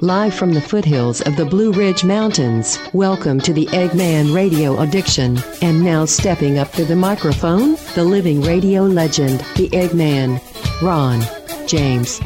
live 0.00 0.34
from 0.34 0.52
the 0.52 0.60
foothills 0.60 1.22
of 1.22 1.36
the 1.36 1.46
Blue 1.46 1.72
Ridge 1.72 2.04
Mountains. 2.04 2.78
Welcome 2.92 3.40
to 3.40 3.54
the 3.54 3.64
Eggman 3.68 4.34
Radio 4.34 4.78
Addiction. 4.80 5.38
And 5.62 5.82
now 5.82 6.04
stepping 6.04 6.58
up 6.58 6.70
to 6.72 6.84
the 6.84 6.94
microphone, 6.94 7.76
the 7.94 8.04
living 8.04 8.42
radio 8.42 8.82
legend, 8.82 9.40
the 9.56 9.70
Eggman, 9.70 10.42
Ron 10.82 11.22
James. 11.66 12.20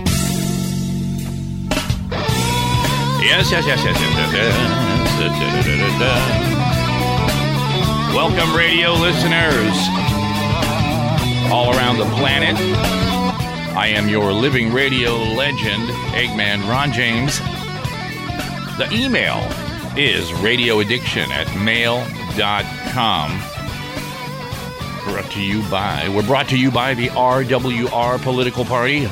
Yes, 3.22 3.52
yes, 3.52 3.64
yes, 3.64 3.84
yes, 3.84 4.00
yes. 4.34 4.54
Welcome, 8.12 8.56
radio 8.56 8.94
listeners 8.94 9.76
all 11.52 11.70
around 11.76 11.98
the 11.98 12.06
planet. 12.16 12.56
I 13.76 13.86
am 13.86 14.08
your 14.08 14.32
living 14.32 14.72
radio 14.72 15.14
legend, 15.14 15.88
Eggman 16.12 16.68
Ron 16.68 16.92
James. 16.92 17.40
The 18.80 18.94
email 18.94 19.36
is 19.94 20.30
radioaddiction 20.40 21.28
at 21.28 21.54
mail.com. 21.62 23.28
Brought 25.04 25.30
to 25.32 25.42
you 25.42 25.62
by, 25.68 26.08
we're 26.08 26.26
brought 26.26 26.48
to 26.48 26.56
you 26.58 26.70
by 26.70 26.94
the 26.94 27.08
RWR 27.08 28.22
political 28.22 28.64
party. 28.64 29.06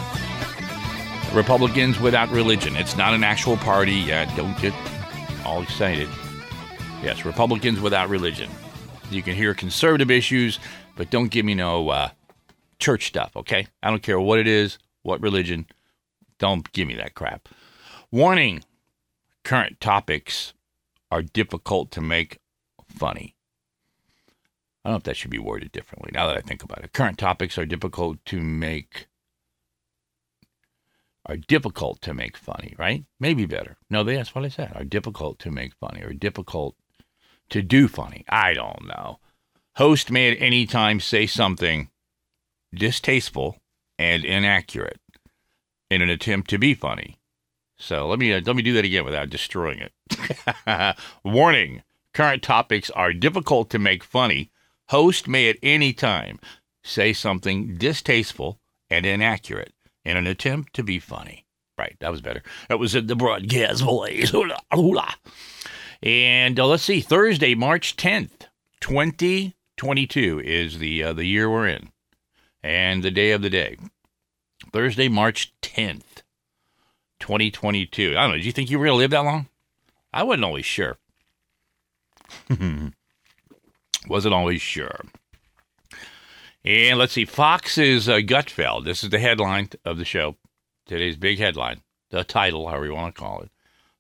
Republicans 1.35 2.01
Without 2.01 2.31
Religion. 2.31 2.77
It's 2.77 2.97
not 2.97 3.13
an 3.13 3.23
actual 3.23 3.59
party 3.59 3.93
yet. 3.93 4.35
Don't 4.39 4.59
get 4.59 4.73
all 5.45 5.61
excited. 5.61 6.09
Yes, 7.03 7.27
Republicans 7.27 7.79
Without 7.79 8.09
Religion. 8.09 8.49
You 9.11 9.21
can 9.21 9.35
hear 9.35 9.53
conservative 9.53 10.11
issues, 10.11 10.59
but 10.97 11.11
don't 11.11 11.29
give 11.31 11.45
me 11.45 11.53
no 11.53 11.91
uh, 11.91 12.09
church 12.79 13.07
stuff, 13.07 13.37
okay? 13.37 13.67
I 13.83 13.91
don't 13.91 14.03
care 14.03 14.19
what 14.19 14.39
it 14.39 14.47
is, 14.47 14.79
what 15.03 15.21
religion. 15.21 15.67
Don't 16.39 16.73
give 16.73 16.89
me 16.89 16.95
that 16.95 17.15
crap. 17.15 17.51
Warning 18.11 18.65
current 19.49 19.81
topics 19.81 20.53
are 21.11 21.23
difficult 21.23 21.91
to 21.91 22.03
make 22.03 22.39
funny. 22.87 23.35
I 24.85 24.91
don't 24.91 24.93
know 24.93 24.97
if 24.99 25.03
that 25.05 25.17
should 25.17 25.31
be 25.31 25.39
worded 25.39 25.73
differently 25.73 26.11
now 26.13 26.27
that 26.27 26.37
I 26.37 26.43
think 26.43 26.63
about 26.63 26.85
it. 26.85 26.93
Current 26.93 27.17
topics 27.17 27.57
are 27.57 27.65
difficult 27.65 28.23
to 28.27 28.43
make 28.43 29.07
are 31.25 31.39
difficult 31.39 32.03
to 32.03 32.13
make 32.13 32.37
funny, 32.37 32.75
right? 32.79 33.07
Maybe 33.19 33.47
better. 33.47 33.79
No, 33.89 34.05
that's 34.05 34.35
what 34.35 34.45
I 34.45 34.49
said. 34.49 34.73
Are 34.75 34.85
difficult 34.85 35.39
to 35.39 35.51
make 35.51 35.73
funny 35.81 36.03
or 36.03 36.13
difficult 36.13 36.77
to 37.49 37.63
do 37.63 37.89
funny. 37.89 38.27
I 38.29 38.53
don't 38.53 38.87
know. 38.87 39.19
Host 39.77 40.11
may 40.11 40.31
at 40.31 40.43
any 40.43 40.67
time 40.67 41.01
say 41.01 41.27
something 41.27 41.89
distasteful 42.75 43.57
and 43.99 44.27
inaccurate 44.27 45.01
in 45.91 46.03
an 46.03 46.11
attempt 46.11 46.51
to 46.51 46.59
be 46.59 46.75
funny. 46.75 47.19
So 47.79 48.09
let 48.09 48.19
me 48.19 48.33
uh, 48.33 48.41
let 48.45 48.57
me 48.57 48.63
do 48.63 48.75
that 48.75 48.85
again 48.85 49.05
without 49.05 49.31
destroying 49.31 49.81
it. 49.81 50.97
Warning: 51.25 51.83
Current 52.13 52.43
topics 52.43 52.91
are 52.91 53.13
difficult 53.13 53.71
to 53.71 53.79
make 53.79 54.03
funny. 54.03 54.51
Host 54.89 55.29
may 55.29 55.49
at 55.49 55.59
any 55.63 55.93
time 55.93 56.39
say 56.83 57.13
something 57.13 57.77
distasteful 57.77 58.59
and 58.91 59.05
inaccurate 59.05 59.75
in 60.05 60.17
an 60.17 60.27
attempt 60.27 60.75
to 60.75 60.83
be 60.83 60.99
funny. 60.99 61.45
Right, 61.77 61.97
that 62.01 62.11
was 62.11 62.21
better. 62.21 62.43
That 62.69 62.81
was 62.81 62.95
in 62.97 63.07
the 63.07 63.15
broadcast 63.15 63.83
voice. 63.83 64.31
Hula, 64.31 64.59
hula. 64.73 65.15
And 66.03 66.59
uh, 66.59 66.67
let's 66.67 66.83
see, 66.83 67.01
Thursday, 67.01 67.55
March 67.55 67.97
10th, 67.97 68.47
2022 68.81 70.41
is 70.41 70.79
the 70.79 71.05
uh, 71.05 71.13
the 71.13 71.25
year 71.25 71.49
we're 71.49 71.69
in 71.69 71.91
and 72.63 73.03
the 73.03 73.11
day 73.11 73.31
of 73.31 73.43
the 73.43 73.51
day. 73.51 73.77
Thursday, 74.73 75.09
March 75.09 75.53
10th, 75.63 76.03
2022. 77.21 78.11
I 78.11 78.23
don't 78.23 78.31
know. 78.31 78.37
Did 78.37 78.47
you 78.47 78.53
think 78.53 78.71
you 78.71 78.79
were 78.79 78.87
going 78.87 78.97
to 78.97 78.99
live 78.99 79.11
that 79.11 79.25
long? 79.25 79.49
I 80.13 80.23
wasn't 80.23 80.45
always 80.45 80.65
sure. 80.65 80.97
wasn't 84.09 84.35
always 84.35 84.63
sure. 84.63 85.01
And 86.65 86.99
let's 86.99 87.13
see, 87.13 87.25
Fox's 87.25 88.09
uh, 88.09 88.17
Gutfeld. 88.17 88.85
This 88.85 89.03
is 89.03 89.11
the 89.11 89.19
headline 89.19 89.71
of 89.85 89.99
the 89.99 90.05
show. 90.05 90.37
Today's 90.87 91.17
big 91.17 91.39
headline, 91.39 91.83
the 92.11 92.25
title, 92.25 92.69
however 92.69 92.87
you 92.87 92.95
want 92.95 93.15
to 93.15 93.21
call 93.21 93.41
it. 93.41 93.51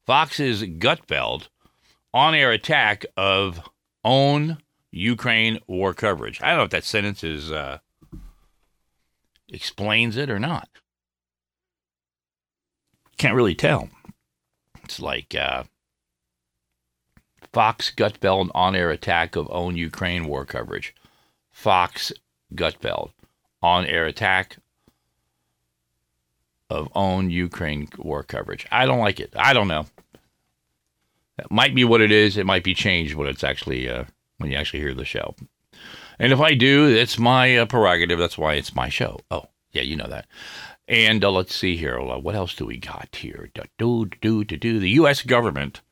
Fox's 0.06 0.62
Gutfeld 0.62 1.48
on 2.12 2.34
air 2.34 2.50
attack 2.50 3.04
of 3.16 3.68
own 4.04 4.58
Ukraine 4.90 5.60
war 5.66 5.94
coverage. 5.94 6.40
I 6.42 6.48
don't 6.48 6.58
know 6.58 6.64
if 6.64 6.70
that 6.70 6.84
sentence 6.84 7.22
is 7.22 7.52
uh, 7.52 7.78
explains 9.48 10.16
it 10.16 10.30
or 10.30 10.38
not. 10.38 10.68
Can't 13.18 13.34
really 13.34 13.54
tell. 13.54 13.88
It's 14.84 15.00
like 15.00 15.34
uh, 15.34 15.64
Fox 17.52 17.92
Gutfeld 17.94 18.50
on 18.54 18.74
air 18.74 18.90
attack 18.90 19.36
of 19.36 19.48
own 19.50 19.76
Ukraine 19.76 20.26
war 20.26 20.44
coverage. 20.44 20.94
Fox 21.50 22.12
Gutfeld 22.54 23.10
on 23.60 23.84
air 23.84 24.06
attack 24.06 24.58
of 26.70 26.88
own 26.94 27.30
Ukraine 27.30 27.88
war 27.98 28.22
coverage. 28.22 28.66
I 28.70 28.86
don't 28.86 29.00
like 29.00 29.20
it. 29.20 29.32
I 29.36 29.52
don't 29.52 29.68
know. 29.68 29.86
That 31.36 31.50
might 31.50 31.74
be 31.74 31.84
what 31.84 32.00
it 32.00 32.12
is. 32.12 32.36
It 32.36 32.46
might 32.46 32.64
be 32.64 32.74
changed 32.74 33.14
when 33.14 33.28
it's 33.28 33.44
actually 33.44 33.88
uh, 33.88 34.04
when 34.38 34.50
you 34.50 34.56
actually 34.56 34.80
hear 34.80 34.94
the 34.94 35.04
show. 35.04 35.34
And 36.18 36.32
if 36.32 36.40
I 36.40 36.54
do, 36.54 36.86
it's 36.86 37.18
my 37.18 37.56
uh, 37.56 37.66
prerogative. 37.66 38.18
That's 38.18 38.38
why 38.38 38.54
it's 38.54 38.74
my 38.74 38.88
show. 38.88 39.20
Oh, 39.30 39.46
yeah, 39.72 39.82
you 39.82 39.96
know 39.96 40.08
that. 40.08 40.26
And 40.88 41.22
uh, 41.22 41.30
let's 41.30 41.54
see 41.54 41.76
here. 41.76 42.00
Uh, 42.00 42.18
what 42.18 42.34
else 42.34 42.54
do 42.54 42.64
we 42.64 42.78
got 42.78 43.14
here? 43.14 43.50
Do, 43.76 44.06
do, 44.20 44.44
do, 44.44 44.56
do. 44.56 44.80
The 44.80 44.90
U.S. 44.90 45.22
government. 45.22 45.82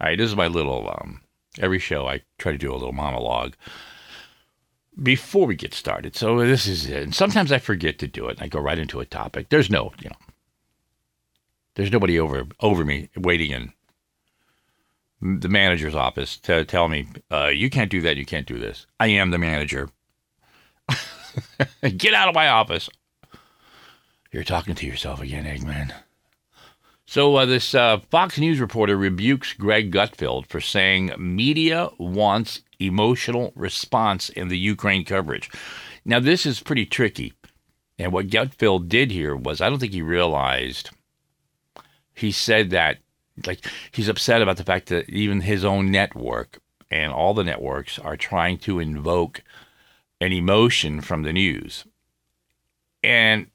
All 0.00 0.08
right, 0.08 0.18
this 0.18 0.30
is 0.30 0.36
my 0.36 0.48
little, 0.48 0.88
um, 0.88 1.20
every 1.58 1.78
show 1.78 2.06
I 2.06 2.22
try 2.38 2.52
to 2.52 2.58
do 2.58 2.72
a 2.72 2.74
little 2.74 2.92
monologue 2.92 3.54
before 5.02 5.46
we 5.46 5.56
get 5.56 5.74
started. 5.74 6.16
So 6.16 6.38
this 6.38 6.66
is 6.66 6.86
it. 6.86 7.02
And 7.02 7.14
sometimes 7.14 7.52
I 7.52 7.58
forget 7.58 7.98
to 7.98 8.06
do 8.06 8.26
it. 8.28 8.38
I 8.40 8.48
go 8.48 8.58
right 8.58 8.78
into 8.78 9.00
a 9.00 9.06
topic. 9.06 9.50
There's 9.50 9.70
no, 9.70 9.92
you 10.00 10.08
know, 10.08 10.16
there's 11.74 11.92
nobody 11.92 12.18
over 12.18 12.46
over 12.60 12.84
me 12.84 13.10
waiting 13.16 13.50
in 13.50 13.72
the 15.40 15.48
manager's 15.48 15.94
office 15.94 16.36
to 16.38 16.64
tell 16.64 16.88
me, 16.88 17.06
uh, 17.30 17.48
you 17.48 17.70
can't 17.70 17.90
do 17.90 18.00
that, 18.02 18.16
you 18.16 18.26
can't 18.26 18.46
do 18.46 18.58
this. 18.58 18.86
I 19.00 19.08
am 19.08 19.30
the 19.30 19.38
manager. 19.38 19.90
Get 21.96 22.14
out 22.14 22.28
of 22.28 22.34
my 22.34 22.48
office. 22.48 22.88
You're 24.36 24.44
talking 24.44 24.74
to 24.74 24.86
yourself 24.86 25.22
again, 25.22 25.46
Eggman. 25.46 25.94
So 27.06 27.36
uh, 27.36 27.46
this 27.46 27.74
uh, 27.74 28.00
Fox 28.10 28.36
News 28.36 28.60
reporter 28.60 28.94
rebukes 28.94 29.54
Greg 29.54 29.90
Gutfeld 29.90 30.44
for 30.44 30.60
saying 30.60 31.12
media 31.16 31.88
wants 31.96 32.60
emotional 32.78 33.50
response 33.54 34.28
in 34.28 34.48
the 34.48 34.58
Ukraine 34.58 35.06
coverage. 35.06 35.50
Now 36.04 36.20
this 36.20 36.44
is 36.44 36.60
pretty 36.60 36.84
tricky, 36.84 37.32
and 37.98 38.12
what 38.12 38.26
Gutfeld 38.26 38.90
did 38.90 39.10
here 39.10 39.34
was 39.34 39.62
I 39.62 39.70
don't 39.70 39.78
think 39.78 39.94
he 39.94 40.02
realized. 40.02 40.90
He 42.12 42.30
said 42.30 42.68
that 42.68 42.98
like 43.46 43.64
he's 43.90 44.10
upset 44.10 44.42
about 44.42 44.58
the 44.58 44.64
fact 44.64 44.90
that 44.90 45.08
even 45.08 45.40
his 45.40 45.64
own 45.64 45.90
network 45.90 46.58
and 46.90 47.10
all 47.10 47.32
the 47.32 47.42
networks 47.42 47.98
are 47.98 48.18
trying 48.18 48.58
to 48.58 48.80
invoke 48.80 49.42
an 50.20 50.32
emotion 50.32 51.00
from 51.00 51.22
the 51.22 51.32
news. 51.32 51.86
And 53.02 53.46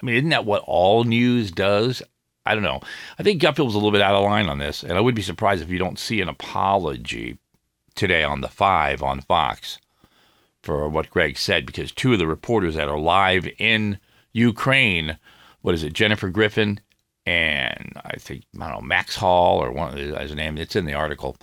I 0.00 0.06
mean, 0.06 0.16
isn't 0.16 0.28
that 0.30 0.44
what 0.44 0.62
all 0.66 1.04
news 1.04 1.50
does? 1.50 2.02
I 2.46 2.54
don't 2.54 2.64
know. 2.64 2.80
I 3.18 3.22
think 3.22 3.40
Gutfeld 3.42 3.66
was 3.66 3.74
a 3.74 3.78
little 3.78 3.92
bit 3.92 4.00
out 4.00 4.14
of 4.14 4.24
line 4.24 4.48
on 4.48 4.58
this, 4.58 4.82
and 4.82 4.92
I 4.92 5.00
would 5.00 5.14
be 5.14 5.22
surprised 5.22 5.62
if 5.62 5.70
you 5.70 5.78
don't 5.78 5.98
see 5.98 6.20
an 6.20 6.28
apology 6.28 7.38
today 7.94 8.24
on 8.24 8.40
the 8.40 8.48
five 8.48 9.02
on 9.02 9.20
Fox 9.20 9.78
for 10.62 10.88
what 10.88 11.10
Greg 11.10 11.38
said, 11.38 11.66
because 11.66 11.92
two 11.92 12.12
of 12.12 12.18
the 12.18 12.26
reporters 12.26 12.74
that 12.74 12.88
are 12.88 12.98
live 12.98 13.48
in 13.58 13.98
Ukraine, 14.32 15.18
what 15.60 15.74
is 15.74 15.82
it, 15.82 15.92
Jennifer 15.92 16.28
Griffin 16.28 16.80
and 17.26 17.92
I 18.04 18.16
think 18.16 18.44
I 18.60 18.68
don't 18.68 18.80
know 18.80 18.86
Max 18.86 19.16
Hall 19.16 19.62
or 19.62 19.70
one 19.70 19.92
of 19.92 20.30
a 20.30 20.34
name. 20.34 20.58
It's 20.58 20.76
in 20.76 20.86
the 20.86 20.94
article. 20.94 21.36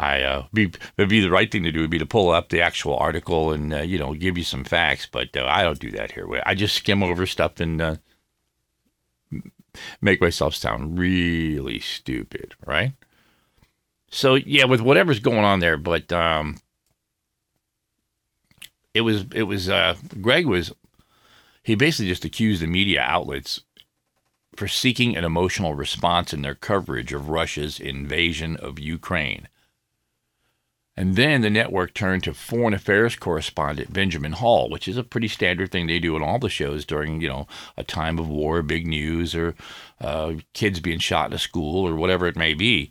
I 0.00 0.22
uh, 0.22 0.46
be 0.54 0.72
would 0.96 1.10
be 1.10 1.20
the 1.20 1.30
right 1.30 1.50
thing 1.52 1.62
to 1.64 1.72
do 1.72 1.82
would 1.82 1.90
be 1.90 1.98
to 1.98 2.06
pull 2.06 2.30
up 2.30 2.48
the 2.48 2.62
actual 2.62 2.96
article 2.96 3.52
and 3.52 3.74
uh, 3.74 3.82
you 3.82 3.98
know 3.98 4.14
give 4.14 4.38
you 4.38 4.44
some 4.44 4.64
facts, 4.64 5.06
but 5.06 5.36
uh, 5.36 5.44
I 5.46 5.62
don't 5.62 5.78
do 5.78 5.90
that 5.90 6.12
here. 6.12 6.26
I 6.46 6.54
just 6.54 6.74
skim 6.74 7.02
over 7.02 7.26
stuff 7.26 7.60
and 7.60 7.82
uh, 7.82 7.96
make 10.00 10.22
myself 10.22 10.54
sound 10.54 10.98
really 10.98 11.80
stupid, 11.80 12.54
right? 12.66 12.94
So 14.10 14.36
yeah, 14.36 14.64
with 14.64 14.80
whatever's 14.80 15.20
going 15.20 15.44
on 15.44 15.60
there, 15.60 15.76
but 15.76 16.10
um, 16.10 16.56
it 18.94 19.02
was 19.02 19.26
it 19.34 19.42
was 19.42 19.68
uh, 19.68 19.96
Greg 20.22 20.46
was 20.46 20.72
he 21.62 21.74
basically 21.74 22.08
just 22.08 22.24
accused 22.24 22.62
the 22.62 22.66
media 22.66 23.02
outlets 23.02 23.60
for 24.56 24.66
seeking 24.66 25.14
an 25.14 25.24
emotional 25.24 25.74
response 25.74 26.32
in 26.32 26.40
their 26.40 26.54
coverage 26.54 27.12
of 27.12 27.28
Russia's 27.28 27.78
invasion 27.78 28.56
of 28.56 28.78
Ukraine. 28.78 29.46
And 30.96 31.16
then 31.16 31.40
the 31.40 31.50
network 31.50 31.94
turned 31.94 32.24
to 32.24 32.34
foreign 32.34 32.74
affairs 32.74 33.16
correspondent 33.16 33.92
Benjamin 33.92 34.32
Hall, 34.32 34.68
which 34.68 34.88
is 34.88 34.96
a 34.96 35.04
pretty 35.04 35.28
standard 35.28 35.70
thing 35.70 35.86
they 35.86 35.98
do 35.98 36.16
in 36.16 36.22
all 36.22 36.38
the 36.38 36.48
shows 36.48 36.84
during, 36.84 37.20
you 37.20 37.28
know, 37.28 37.46
a 37.76 37.84
time 37.84 38.18
of 38.18 38.28
war, 38.28 38.62
big 38.62 38.86
news, 38.86 39.34
or 39.34 39.54
uh, 40.00 40.34
kids 40.52 40.80
being 40.80 40.98
shot 40.98 41.30
in 41.30 41.34
a 41.34 41.38
school, 41.38 41.86
or 41.86 41.94
whatever 41.94 42.26
it 42.26 42.36
may 42.36 42.54
be. 42.54 42.90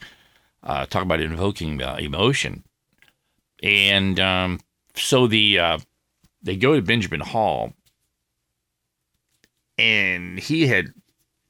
Uh, 0.63 0.85
talk 0.85 1.03
about 1.03 1.19
invoking 1.19 1.81
uh, 1.81 1.97
emotion. 1.99 2.63
And 3.61 4.19
um, 4.19 4.59
so 4.95 5.27
the 5.27 5.59
uh, 5.59 5.79
they 6.41 6.55
go 6.55 6.75
to 6.75 6.81
Benjamin 6.81 7.19
Hall, 7.19 7.73
and 9.77 10.39
he 10.39 10.67
had 10.67 10.93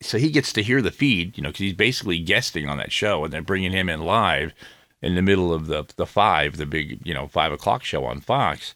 so 0.02 0.18
he 0.18 0.32
gets 0.32 0.52
to 0.54 0.64
hear 0.64 0.82
the 0.82 0.92
feed, 0.92 1.38
you 1.38 1.44
know, 1.44 1.50
because 1.50 1.60
he's 1.60 1.74
basically 1.74 2.20
guesting 2.20 2.68
on 2.68 2.78
that 2.78 2.92
show, 2.92 3.24
and 3.24 3.32
they're 3.32 3.42
bringing 3.42 3.72
him 3.72 3.90
in 3.90 4.02
live 4.02 4.54
in 5.02 5.16
the 5.16 5.22
middle 5.22 5.54
of 5.54 5.68
the 5.68 5.86
the 5.96 6.06
five, 6.06 6.58
the 6.58 6.66
big 6.66 7.00
you 7.06 7.14
know 7.14 7.28
five 7.28 7.52
o'clock 7.52 7.84
show 7.84 8.06
on 8.06 8.22
Fox. 8.22 8.74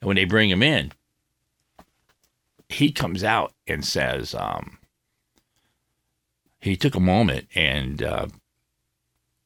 And 0.00 0.08
when 0.08 0.16
they 0.16 0.24
bring 0.24 0.50
him 0.50 0.62
in, 0.62 0.92
he 2.68 2.90
comes 2.90 3.22
out 3.22 3.52
and 3.66 3.84
says 3.84 4.34
um, 4.34 4.78
he 6.60 6.76
took 6.76 6.94
a 6.94 7.00
moment 7.00 7.48
and 7.54 8.02
uh, 8.02 8.26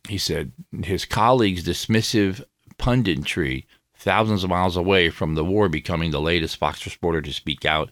he 0.08 0.18
said 0.18 0.52
his 0.84 1.04
colleagues' 1.04 1.64
dismissive 1.64 2.42
punditry 2.78 3.64
thousands 3.94 4.44
of 4.44 4.50
miles 4.50 4.76
away 4.76 5.10
from 5.10 5.34
the 5.34 5.44
war 5.44 5.68
becoming 5.68 6.10
the 6.10 6.20
latest 6.20 6.56
Fox 6.56 6.84
reporter 6.86 7.22
to 7.22 7.32
speak 7.32 7.64
out 7.64 7.90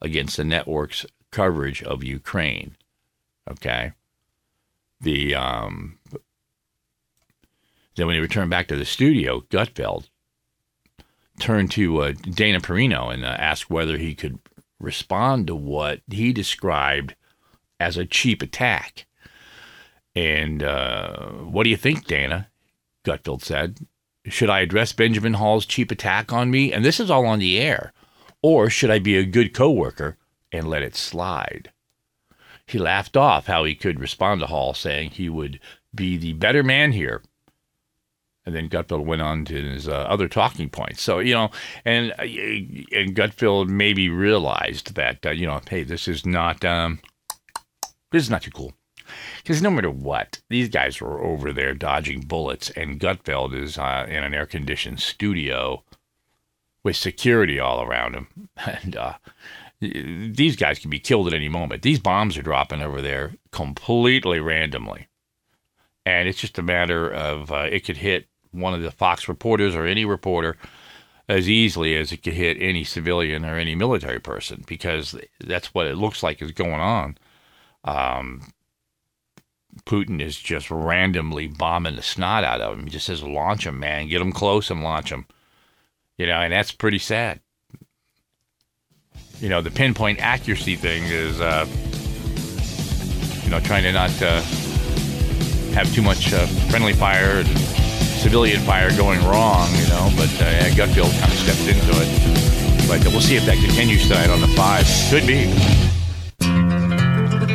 against 0.00 0.36
the 0.36 0.44
network's 0.44 1.06
coverage 1.30 1.82
of 1.82 2.02
Ukraine. 2.02 2.76
Okay. 3.50 3.92
The 5.00 5.34
um, 5.34 5.98
then 7.96 8.06
when 8.06 8.14
he 8.14 8.20
returned 8.20 8.50
back 8.50 8.68
to 8.68 8.76
the 8.76 8.84
studio, 8.84 9.40
Gutfeld 9.50 10.08
turned 11.38 11.70
to 11.72 11.98
uh, 11.98 12.12
Dana 12.12 12.60
Perino 12.60 13.12
and 13.12 13.24
uh, 13.24 13.28
asked 13.28 13.70
whether 13.70 13.98
he 13.98 14.14
could 14.14 14.38
respond 14.78 15.46
to 15.46 15.54
what 15.54 16.00
he 16.10 16.32
described 16.32 17.14
as 17.78 17.96
a 17.96 18.06
cheap 18.06 18.42
attack. 18.42 19.06
And 20.14 20.62
uh, 20.62 21.28
what 21.28 21.64
do 21.64 21.70
you 21.70 21.76
think, 21.76 22.06
Dana? 22.06 22.48
Gutfeld 23.04 23.42
said. 23.42 23.78
Should 24.26 24.50
I 24.50 24.60
address 24.60 24.92
Benjamin 24.92 25.34
Hall's 25.34 25.66
cheap 25.66 25.90
attack 25.90 26.32
on 26.32 26.50
me? 26.50 26.72
And 26.72 26.84
this 26.84 27.00
is 27.00 27.10
all 27.10 27.26
on 27.26 27.40
the 27.40 27.58
air. 27.58 27.92
Or 28.40 28.70
should 28.70 28.90
I 28.90 28.98
be 28.98 29.16
a 29.16 29.24
good 29.24 29.52
coworker 29.52 30.16
and 30.52 30.68
let 30.68 30.82
it 30.82 30.94
slide? 30.94 31.72
He 32.66 32.78
laughed 32.78 33.16
off 33.16 33.46
how 33.46 33.64
he 33.64 33.74
could 33.74 33.98
respond 33.98 34.40
to 34.40 34.46
Hall, 34.46 34.74
saying 34.74 35.10
he 35.10 35.28
would 35.28 35.58
be 35.94 36.16
the 36.16 36.34
better 36.34 36.62
man 36.62 36.92
here 36.92 37.22
and 38.44 38.54
then 38.54 38.68
Gutfeld 38.68 39.04
went 39.04 39.22
on 39.22 39.44
to 39.46 39.54
his 39.54 39.88
uh, 39.88 39.92
other 39.92 40.28
talking 40.28 40.68
points. 40.68 41.02
So 41.02 41.18
you 41.18 41.34
know, 41.34 41.50
and 41.84 42.12
uh, 42.12 42.22
and 42.22 43.14
Gutfeld 43.14 43.68
maybe 43.68 44.08
realized 44.08 44.94
that 44.94 45.24
uh, 45.24 45.30
you 45.30 45.46
know, 45.46 45.60
hey, 45.68 45.82
this 45.84 46.08
is 46.08 46.26
not 46.26 46.64
um, 46.64 47.00
this 48.10 48.22
is 48.22 48.30
not 48.30 48.42
too 48.42 48.50
cool. 48.50 48.72
Because 49.42 49.60
no 49.60 49.70
matter 49.70 49.90
what, 49.90 50.40
these 50.48 50.68
guys 50.68 51.00
were 51.00 51.20
over 51.22 51.52
there 51.52 51.74
dodging 51.74 52.20
bullets, 52.20 52.70
and 52.70 53.00
Gutfeld 53.00 53.54
is 53.54 53.76
uh, 53.76 54.06
in 54.08 54.24
an 54.24 54.32
air-conditioned 54.32 55.00
studio 55.00 55.84
with 56.84 56.96
security 56.96 57.60
all 57.60 57.82
around 57.82 58.14
him, 58.14 58.48
and 58.56 58.96
uh, 58.96 59.14
these 59.80 60.56
guys 60.56 60.78
can 60.78 60.90
be 60.90 60.98
killed 60.98 61.26
at 61.26 61.34
any 61.34 61.48
moment. 61.48 61.82
These 61.82 61.98
bombs 61.98 62.38
are 62.38 62.42
dropping 62.42 62.80
over 62.80 63.02
there 63.02 63.34
completely 63.50 64.40
randomly, 64.40 65.08
and 66.06 66.28
it's 66.28 66.40
just 66.40 66.58
a 66.58 66.62
matter 66.62 67.10
of 67.10 67.50
uh, 67.52 67.68
it 67.70 67.84
could 67.84 67.98
hit 67.98 68.26
one 68.52 68.74
of 68.74 68.82
the 68.82 68.90
Fox 68.90 69.28
reporters 69.28 69.74
or 69.74 69.86
any 69.86 70.04
reporter 70.04 70.56
as 71.28 71.48
easily 71.48 71.96
as 71.96 72.12
it 72.12 72.18
could 72.18 72.34
hit 72.34 72.56
any 72.60 72.84
civilian 72.84 73.44
or 73.44 73.56
any 73.56 73.74
military 73.74 74.20
person 74.20 74.64
because 74.66 75.16
that's 75.40 75.72
what 75.74 75.86
it 75.86 75.96
looks 75.96 76.22
like 76.22 76.42
is 76.42 76.52
going 76.52 76.80
on. 76.80 77.16
Um, 77.84 78.52
Putin 79.86 80.20
is 80.20 80.38
just 80.38 80.70
randomly 80.70 81.46
bombing 81.46 81.96
the 81.96 82.02
snot 82.02 82.44
out 82.44 82.60
of 82.60 82.78
him. 82.78 82.84
He 82.84 82.90
just 82.90 83.06
says, 83.06 83.22
launch 83.22 83.66
him, 83.66 83.80
man. 83.80 84.08
Get 84.08 84.20
him 84.20 84.32
close 84.32 84.70
and 84.70 84.82
launch 84.82 85.10
him. 85.10 85.26
You 86.18 86.26
know, 86.26 86.40
and 86.40 86.52
that's 86.52 86.72
pretty 86.72 86.98
sad. 86.98 87.40
You 89.40 89.48
know, 89.48 89.62
the 89.62 89.70
pinpoint 89.70 90.20
accuracy 90.20 90.76
thing 90.76 91.04
is, 91.04 91.40
uh, 91.40 91.66
you 93.42 93.50
know, 93.50 93.60
trying 93.60 93.82
to 93.84 93.92
not 93.92 94.10
uh, 94.22 94.40
have 95.72 95.92
too 95.94 96.02
much 96.02 96.32
uh, 96.32 96.46
friendly 96.68 96.92
fire 96.92 97.40
and 97.40 97.81
civilian 98.22 98.60
fire 98.60 98.96
going 98.96 99.18
wrong, 99.24 99.68
you 99.74 99.88
know, 99.88 100.08
but 100.16 100.30
uh, 100.40 100.70
Gutfeld 100.78 101.10
kind 101.18 101.32
of 101.32 101.38
stepped 101.38 101.66
into 101.66 101.92
it. 102.00 102.86
But 102.86 103.04
uh, 103.04 103.10
we'll 103.10 103.20
see 103.20 103.34
if 103.34 103.44
that 103.46 103.58
continues 103.58 104.06
tonight 104.06 104.30
on 104.30 104.40
the 104.40 104.46
five. 104.48 104.86
Could 105.10 105.26
be. 105.26 105.52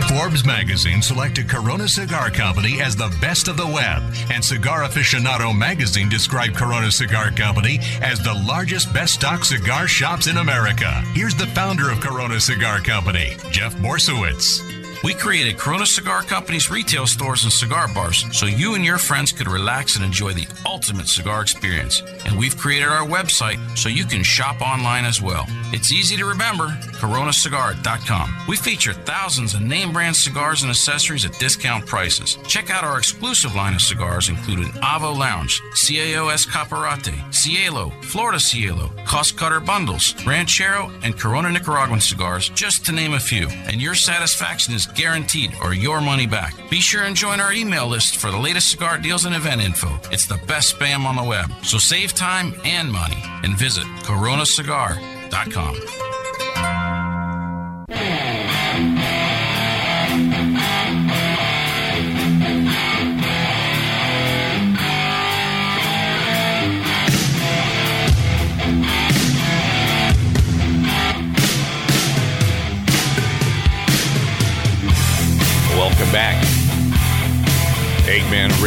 Forbes 0.09 0.45
magazine 0.45 1.01
selected 1.01 1.47
Corona 1.47 1.87
Cigar 1.87 2.29
Company 2.29 2.81
as 2.81 2.97
the 2.97 3.15
best 3.21 3.47
of 3.47 3.55
the 3.55 3.65
web, 3.65 4.03
and 4.29 4.43
Cigar 4.43 4.81
Aficionado 4.81 5.57
magazine 5.57 6.09
described 6.09 6.57
Corona 6.57 6.91
Cigar 6.91 7.31
Company 7.31 7.79
as 8.01 8.19
the 8.19 8.33
largest 8.33 8.93
best 8.93 9.13
stock 9.13 9.45
cigar 9.45 9.87
shops 9.87 10.27
in 10.27 10.35
America. 10.35 10.91
Here's 11.13 11.35
the 11.35 11.47
founder 11.47 11.89
of 11.89 12.01
Corona 12.01 12.41
Cigar 12.41 12.79
Company, 12.81 13.37
Jeff 13.51 13.73
Borysiewicz. 13.75 14.86
We 15.03 15.13
created 15.13 15.57
Corona 15.57 15.85
Cigar 15.85 16.23
Company's 16.23 16.71
retail 16.71 17.05
stores 17.05 17.43
and 17.43 17.53
cigar 17.53 17.87
bars 17.93 18.25
so 18.31 18.45
you 18.45 18.75
and 18.75 18.83
your 18.83 18.97
friends 18.97 19.31
could 19.31 19.47
relax 19.47 19.95
and 19.95 20.03
enjoy 20.03 20.33
the 20.33 20.47
ultimate 20.65 21.07
cigar 21.07 21.41
experience. 21.41 22.01
And 22.25 22.37
we've 22.37 22.57
created 22.57 22.87
our 22.89 23.05
website 23.05 23.59
so 23.77 23.89
you 23.89 24.05
can 24.05 24.23
shop 24.23 24.61
online 24.61 25.05
as 25.05 25.21
well. 25.21 25.45
It's 25.71 25.91
easy 25.91 26.17
to 26.17 26.25
remember 26.25 26.69
coronacigar.com. 26.97 28.35
We 28.47 28.57
feature 28.57 28.93
thousands 28.93 29.53
of 29.53 29.61
name 29.61 29.93
brand 29.93 30.15
cigars 30.15 30.63
and 30.63 30.69
accessories 30.71 31.25
at 31.25 31.37
discount 31.39 31.85
prices. 31.85 32.37
Check 32.47 32.69
out 32.69 32.83
our 32.83 32.97
exclusive 32.97 33.55
line 33.55 33.75
of 33.75 33.81
cigars, 33.81 34.29
including 34.29 34.69
Avo 34.81 35.15
Lounge, 35.15 35.61
CAO 35.73 36.33
Escaparate, 36.33 37.33
Cielo, 37.33 37.91
Florida 38.01 38.39
Cielo, 38.39 38.91
Cost 39.05 39.37
Cutter 39.37 39.59
Bundles, 39.59 40.15
Ranchero, 40.25 40.91
and 41.03 41.17
Corona 41.17 41.51
Nicaraguan 41.51 42.01
cigars, 42.01 42.49
just 42.49 42.85
to 42.85 42.91
name 42.91 43.13
a 43.13 43.19
few. 43.19 43.47
And 43.67 43.81
your 43.81 43.95
satisfaction 43.95 44.73
is 44.73 44.86
guaranteed 44.95 45.53
or 45.61 45.73
your 45.73 46.01
money 46.01 46.27
back. 46.27 46.53
Be 46.69 46.79
sure 46.79 47.03
and 47.03 47.15
join 47.15 47.39
our 47.39 47.53
email 47.53 47.87
list 47.87 48.17
for 48.17 48.31
the 48.31 48.37
latest 48.37 48.71
cigar 48.71 48.97
deals 48.97 49.25
and 49.25 49.35
event 49.35 49.61
info. 49.61 49.89
It's 50.11 50.25
the 50.25 50.39
best 50.47 50.77
spam 50.77 51.05
on 51.05 51.15
the 51.15 51.23
web. 51.23 51.51
So 51.63 51.77
save 51.77 52.13
time 52.13 52.53
and 52.63 52.91
money 52.91 53.21
and 53.43 53.57
visit 53.57 53.85
coronacigar.com. 54.03 56.06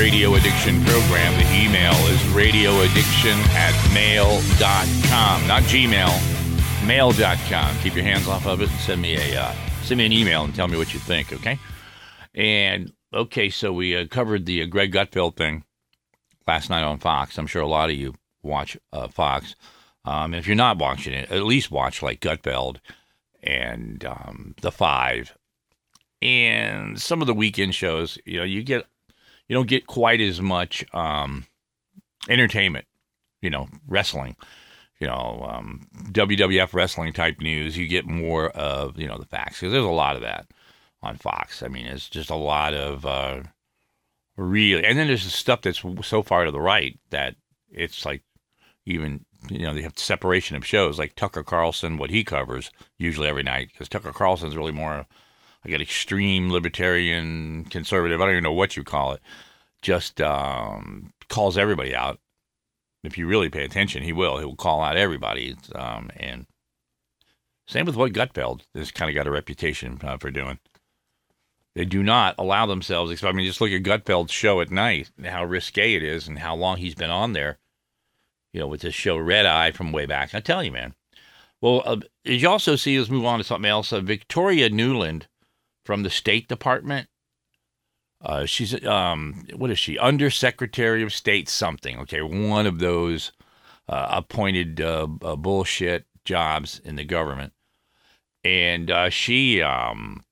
Radio 0.01 0.35
Addiction 0.35 0.83
Program. 0.83 1.35
The 1.35 1.63
email 1.63 1.93
is 2.07 2.19
radioaddiction 2.33 3.37
at 3.55 3.93
mail.com. 3.93 5.47
Not 5.47 5.63
Gmail, 5.65 6.87
mail.com. 6.87 7.79
Keep 7.83 7.97
your 7.97 8.05
hands 8.05 8.27
off 8.27 8.47
of 8.47 8.63
it 8.63 8.71
and 8.71 8.81
send 8.81 9.03
me 9.03 9.17
a 9.17 9.43
uh, 9.43 9.55
send 9.83 9.99
me 9.99 10.07
an 10.07 10.13
email 10.13 10.43
and 10.43 10.55
tell 10.55 10.69
me 10.69 10.79
what 10.79 10.95
you 10.95 11.01
think, 11.01 11.35
okay? 11.35 11.59
And 12.35 12.91
okay, 13.13 13.51
so 13.51 13.75
we 13.75 13.95
uh, 13.95 14.07
covered 14.07 14.47
the 14.47 14.63
uh, 14.63 14.67
Greg 14.67 14.91
Gutfeld 14.91 15.37
thing 15.37 15.65
last 16.47 16.71
night 16.71 16.83
on 16.83 16.99
Fox. 16.99 17.37
I'm 17.37 17.47
sure 17.47 17.61
a 17.61 17.69
lot 17.69 17.91
of 17.91 17.97
you 17.97 18.15
watch 18.43 18.79
uh, 18.95 19.09
Fox. 19.09 19.55
Um, 20.07 20.33
if 20.33 20.47
you're 20.47 20.57
not 20.57 20.79
watching 20.79 21.13
it, 21.13 21.31
at 21.31 21.43
least 21.43 21.71
watch 21.71 22.03
like 22.03 22.21
Gutfeld 22.21 22.79
and 23.43 24.03
um, 24.07 24.55
The 24.63 24.73
Five 24.73 25.37
and 26.23 27.01
some 27.01 27.21
of 27.21 27.27
the 27.27 27.35
weekend 27.35 27.75
shows, 27.75 28.19
you 28.25 28.39
know, 28.39 28.45
you 28.45 28.63
get 28.63 28.87
you 29.51 29.55
don't 29.55 29.69
get 29.69 29.89
quite 29.89 30.21
as 30.21 30.41
much 30.41 30.85
um, 30.95 31.45
entertainment, 32.29 32.87
you 33.43 33.51
know, 33.51 33.67
wrestling, 33.89 34.37
you 35.01 35.09
know, 35.09 35.45
um, 35.51 35.89
WWF 36.13 36.73
wrestling 36.73 37.13
type 37.13 37.41
news. 37.41 37.77
You 37.77 37.89
get 37.89 38.07
more 38.07 38.51
of 38.51 38.97
you 38.97 39.09
know 39.09 39.19
the 39.19 39.27
facts 39.27 39.59
because 39.59 39.73
there's 39.73 39.85
a 39.85 39.89
lot 39.89 40.15
of 40.15 40.23
that 40.23 40.47
on 41.03 41.17
Fox. 41.17 41.65
I 41.65 41.69
mean, 41.69 41.87
it's 41.87 42.09
just 42.09 42.31
a 42.31 42.37
lot 42.37 42.75
of 42.75 43.05
uh, 43.05 43.43
really, 44.37 44.85
and 44.85 44.97
then 44.97 45.09
there's 45.09 45.25
the 45.25 45.31
stuff 45.31 45.63
that's 45.63 45.83
so 46.03 46.23
far 46.23 46.45
to 46.45 46.53
the 46.53 46.61
right 46.61 46.97
that 47.11 47.35
it's 47.73 48.05
like 48.05 48.23
even 48.87 49.25
you 49.49 49.63
know 49.67 49.75
they 49.75 49.83
have 49.83 49.99
separation 49.99 50.57
of 50.57 50.65
shows 50.65 50.97
like 50.97 51.17
Tucker 51.17 51.43
Carlson, 51.43 51.99
what 51.99 52.11
he 52.11 52.23
covers 52.23 52.71
usually 52.99 53.27
every 53.27 53.43
night 53.43 53.71
because 53.73 53.89
Tucker 53.89 54.13
Carlson's 54.13 54.57
really 54.57 54.71
more 54.71 55.07
I 55.65 55.71
got 55.71 55.81
extreme 55.81 56.51
libertarian, 56.51 57.65
conservative. 57.67 58.21
I 58.21 58.25
don't 58.25 58.33
even 58.33 58.45
know 58.45 58.53
what 58.53 58.77
you 58.77 58.85
call 58.85 59.13
it. 59.13 59.21
Just 59.83 60.21
um, 60.21 61.13
calls 61.29 61.57
everybody 61.59 61.95
out 61.95 62.19
If 63.03 63.17
you 63.17 63.27
really 63.27 63.49
pay 63.49 63.65
attention, 63.65 64.03
he 64.03 64.13
will. 64.13 64.39
He 64.39 64.45
will 64.45 64.57
call 64.57 64.83
out 64.83 64.97
everybody. 64.97 65.57
Um, 65.75 66.11
and 66.17 66.47
same 67.67 67.87
with 67.87 67.97
what 67.97 68.13
Gutfeld 68.13 68.63
has 68.75 68.91
kind 68.91 69.11
of 69.11 69.15
got 69.15 69.27
a 69.27 69.31
reputation 69.31 69.99
uh, 70.03 70.19
for 70.19 70.31
doing. 70.31 70.59
They 71.75 71.85
do 71.85 72.03
not 72.03 72.35
allow 72.37 72.67
themselves. 72.67 73.23
I 73.23 73.33
mean, 73.33 73.47
just 73.47 73.61
look 73.61 73.71
at 73.71 73.85
Gutfeld's 73.85 74.33
show 74.33 74.61
at 74.61 74.71
night, 74.71 75.11
how 75.25 75.45
risque 75.45 75.95
it 75.95 76.03
is, 76.03 76.27
and 76.27 76.41
how 76.41 76.55
long 76.57 76.79
he's 76.79 76.97
been 76.97 77.11
on 77.11 77.33
there. 77.33 77.59
You 78.53 78.61
know, 78.61 78.67
with 78.67 78.81
this 78.81 78.95
show 78.95 79.17
Red 79.17 79.47
Eye 79.47 79.71
from 79.71 79.93
way 79.93 80.07
back. 80.07 80.35
I 80.35 80.41
tell 80.41 80.65
you, 80.65 80.73
man. 80.73 80.95
Well, 81.61 81.83
uh, 81.85 81.99
as 82.27 82.43
you 82.43 82.49
also 82.49 82.75
see, 82.75 82.99
let's 82.99 83.11
move 83.11 83.25
on 83.25 83.39
to 83.39 83.45
something 83.45 83.71
else. 83.71 83.93
Uh, 83.93 84.01
Victoria 84.01 84.69
Nuland 84.69 85.27
from 85.91 86.05
the 86.05 86.11
State 86.11 86.47
Department. 86.47 87.09
Uh, 88.25 88.47
she's 88.47 88.87
um, 88.87 89.45
what 89.57 89.73
is 89.73 89.79
she? 89.81 89.99
Undersecretary 89.99 91.03
of 91.03 91.13
State 91.13 91.49
something. 91.49 91.99
Okay, 91.99 92.23
one 92.23 92.65
of 92.65 92.79
those 92.79 93.33
uh, 93.89 94.07
appointed 94.09 94.81
uh, 94.81 95.09
uh, 95.21 95.35
bullshit 95.35 96.07
jobs 96.25 96.81
in 96.85 96.95
the 96.95 97.03
government, 97.03 97.55
and 98.45 98.93
she 99.13 99.63
um, 99.63 100.23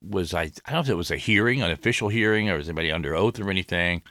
was 0.00 0.32
I, 0.32 0.42
I 0.64 0.70
don't 0.70 0.74
know 0.74 0.80
if 0.80 0.88
it 0.90 0.94
was 0.94 1.10
a 1.10 1.16
hearing, 1.16 1.60
an 1.60 1.72
official 1.72 2.08
hearing, 2.08 2.48
or 2.48 2.56
was 2.56 2.68
anybody 2.68 2.92
under 2.92 3.16
oath 3.16 3.40
or 3.40 3.50
anything, 3.50 4.02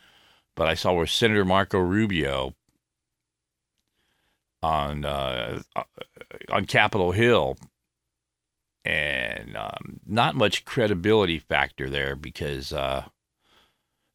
but 0.53 0.67
I 0.67 0.73
saw 0.73 0.91
where 0.91 1.07
Senator 1.07 1.45
Marco 1.45 1.79
Rubio 1.79 2.55
on 4.61 5.05
uh, 5.05 5.61
on 6.49 6.65
Capitol 6.65 7.13
Hill, 7.13 7.55
and 8.85 9.57
um, 9.57 9.99
not 10.05 10.35
much 10.35 10.63
credibility 10.63 11.39
factor 11.39 11.89
there 11.89 12.15
because 12.15 12.71
uh, 12.71 13.05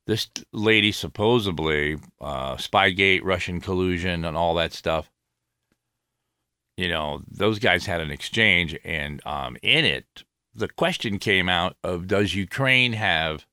this 0.07 0.29
lady 0.53 0.93
supposedly 0.93 1.99
uh, 2.21 2.57
Spygate, 2.57 3.25
Russian 3.25 3.61
collusion, 3.61 4.25
and 4.25 4.37
all 4.37 4.55
that 4.55 4.73
stuff. 4.73 5.11
You 6.77 6.89
know, 6.89 7.21
those 7.29 7.59
guys 7.59 7.85
had 7.85 8.01
an 8.01 8.11
exchange, 8.11 8.79
and 8.85 9.21
um, 9.27 9.57
in 9.61 9.85
it, 9.85 10.25
the 10.55 10.69
question 10.69 11.19
came 11.19 11.49
out 11.49 11.77
of 11.85 12.07
does 12.07 12.35
Ukraine 12.35 12.95
have 12.95 13.45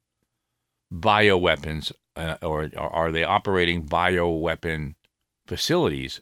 bioweapons 0.93 1.91
uh, 2.15 2.37
or, 2.41 2.69
or, 2.75 2.93
are 2.93 3.11
they 3.11 3.23
operating 3.23 3.85
bioweapon 3.85 4.95
facilities 5.45 6.21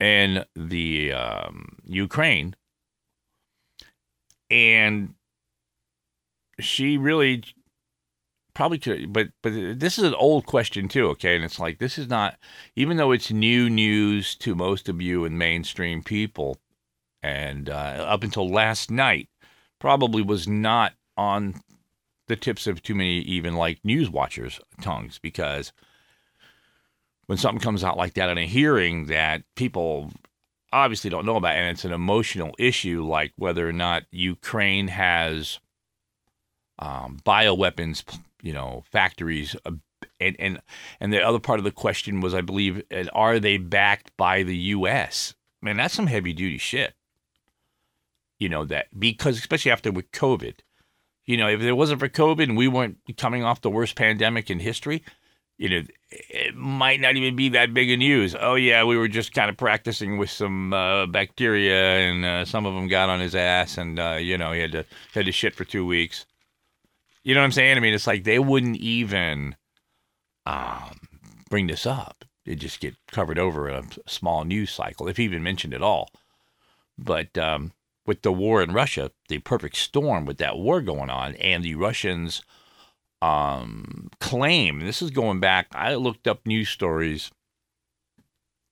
in 0.00 0.44
the 0.54 1.12
um, 1.12 1.76
Ukraine? 1.84 2.56
And 4.50 5.14
she 6.60 6.96
really 6.96 7.42
probably 8.54 8.78
could, 8.78 9.12
but 9.12 9.28
but 9.42 9.52
this 9.78 9.98
is 9.98 10.04
an 10.04 10.14
old 10.14 10.46
question 10.46 10.88
too. 10.88 11.08
Okay, 11.10 11.36
and 11.36 11.44
it's 11.44 11.60
like 11.60 11.78
this 11.78 11.98
is 11.98 12.08
not 12.08 12.36
even 12.74 12.96
though 12.96 13.12
it's 13.12 13.30
new 13.30 13.68
news 13.68 14.34
to 14.36 14.54
most 14.54 14.88
of 14.88 15.00
you 15.00 15.24
and 15.24 15.38
mainstream 15.38 16.02
people, 16.02 16.58
and 17.22 17.68
uh, 17.68 18.06
up 18.08 18.22
until 18.22 18.48
last 18.48 18.90
night 18.90 19.28
probably 19.78 20.22
was 20.22 20.48
not 20.48 20.94
on 21.16 21.60
the 22.28 22.36
tips 22.36 22.66
of 22.66 22.82
too 22.82 22.94
many 22.94 23.18
even 23.20 23.54
like 23.54 23.84
news 23.84 24.10
watchers' 24.10 24.60
tongues 24.80 25.18
because 25.18 25.72
when 27.26 27.38
something 27.38 27.60
comes 27.60 27.84
out 27.84 27.96
like 27.96 28.14
that 28.14 28.30
in 28.30 28.38
a 28.38 28.46
hearing 28.46 29.06
that 29.06 29.42
people 29.54 30.10
obviously 30.72 31.10
don't 31.10 31.26
know 31.26 31.36
about 31.36 31.54
and 31.54 31.70
it's 31.70 31.84
an 31.84 31.92
emotional 31.92 32.54
issue 32.58 33.04
like 33.04 33.32
whether 33.36 33.68
or 33.68 33.72
not 33.72 34.04
Ukraine 34.10 34.88
has 34.88 35.58
um, 36.78 37.18
bioweapons 37.24 38.04
you 38.42 38.52
know 38.52 38.84
factories 38.90 39.56
uh, 39.64 39.72
and 40.20 40.36
and 40.38 40.60
and 41.00 41.12
the 41.12 41.22
other 41.22 41.38
part 41.38 41.58
of 41.58 41.64
the 41.64 41.70
question 41.70 42.20
was 42.20 42.34
I 42.34 42.40
believe 42.40 42.82
are 43.12 43.38
they 43.38 43.56
backed 43.56 44.16
by 44.16 44.42
the 44.42 44.56
US 44.56 45.34
man 45.62 45.76
that's 45.76 45.94
some 45.94 46.06
heavy 46.06 46.32
duty 46.32 46.58
shit. 46.58 46.94
You 48.38 48.48
know, 48.50 48.64
that 48.66 48.88
because 48.98 49.38
especially 49.38 49.70
after 49.70 49.90
with 49.90 50.10
COVID, 50.12 50.56
you 51.24 51.36
know, 51.36 51.48
if 51.48 51.60
it 51.62 51.72
wasn't 51.72 52.00
for 52.00 52.08
COVID 52.08 52.42
and 52.42 52.56
we 52.56 52.68
weren't 52.68 52.98
coming 53.16 53.42
off 53.42 53.62
the 53.62 53.70
worst 53.70 53.96
pandemic 53.96 54.50
in 54.50 54.60
history, 54.60 55.02
you 55.58 55.68
know, 55.70 55.82
it 56.10 56.54
might 56.54 57.00
not 57.00 57.16
even 57.16 57.34
be 57.34 57.48
that 57.50 57.72
big 57.72 57.90
a 57.90 57.96
news. 57.96 58.36
Oh 58.38 58.54
yeah, 58.54 58.84
we 58.84 58.96
were 58.96 59.08
just 59.08 59.32
kind 59.32 59.48
of 59.48 59.56
practicing 59.56 60.18
with 60.18 60.30
some 60.30 60.72
uh, 60.72 61.06
bacteria, 61.06 61.98
and 61.98 62.24
uh, 62.24 62.44
some 62.44 62.66
of 62.66 62.74
them 62.74 62.88
got 62.88 63.08
on 63.08 63.20
his 63.20 63.34
ass, 63.34 63.78
and 63.78 63.98
uh, 63.98 64.18
you 64.20 64.36
know, 64.36 64.52
he 64.52 64.60
had 64.60 64.72
to 64.72 64.84
had 65.14 65.26
to 65.26 65.32
shit 65.32 65.54
for 65.54 65.64
two 65.64 65.86
weeks. 65.86 66.26
You 67.24 67.34
know 67.34 67.40
what 67.40 67.46
I'm 67.46 67.52
saying? 67.52 67.76
I 67.76 67.80
mean, 67.80 67.94
it's 67.94 68.06
like 68.06 68.24
they 68.24 68.38
wouldn't 68.38 68.76
even 68.76 69.56
um, 70.44 71.00
bring 71.50 71.66
this 71.66 71.86
up. 71.86 72.24
It 72.44 72.56
just 72.56 72.78
get 72.78 72.94
covered 73.10 73.38
over 73.38 73.68
in 73.68 73.76
a 73.76 74.10
small 74.10 74.44
news 74.44 74.70
cycle, 74.70 75.08
if 75.08 75.18
even 75.18 75.42
mentioned 75.42 75.74
at 75.74 75.82
all. 75.82 76.10
But 76.96 77.36
um, 77.36 77.72
with 78.06 78.22
the 78.22 78.32
war 78.32 78.62
in 78.62 78.72
Russia, 78.72 79.10
the 79.28 79.38
perfect 79.38 79.76
storm 79.76 80.24
with 80.26 80.38
that 80.38 80.56
war 80.56 80.80
going 80.80 81.10
on, 81.10 81.34
and 81.36 81.64
the 81.64 81.74
Russians 81.74 82.42
um, 83.26 84.08
claim 84.20 84.80
this 84.80 85.02
is 85.02 85.10
going 85.10 85.40
back. 85.40 85.66
I 85.72 85.94
looked 85.94 86.28
up 86.28 86.46
news 86.46 86.68
stories. 86.68 87.30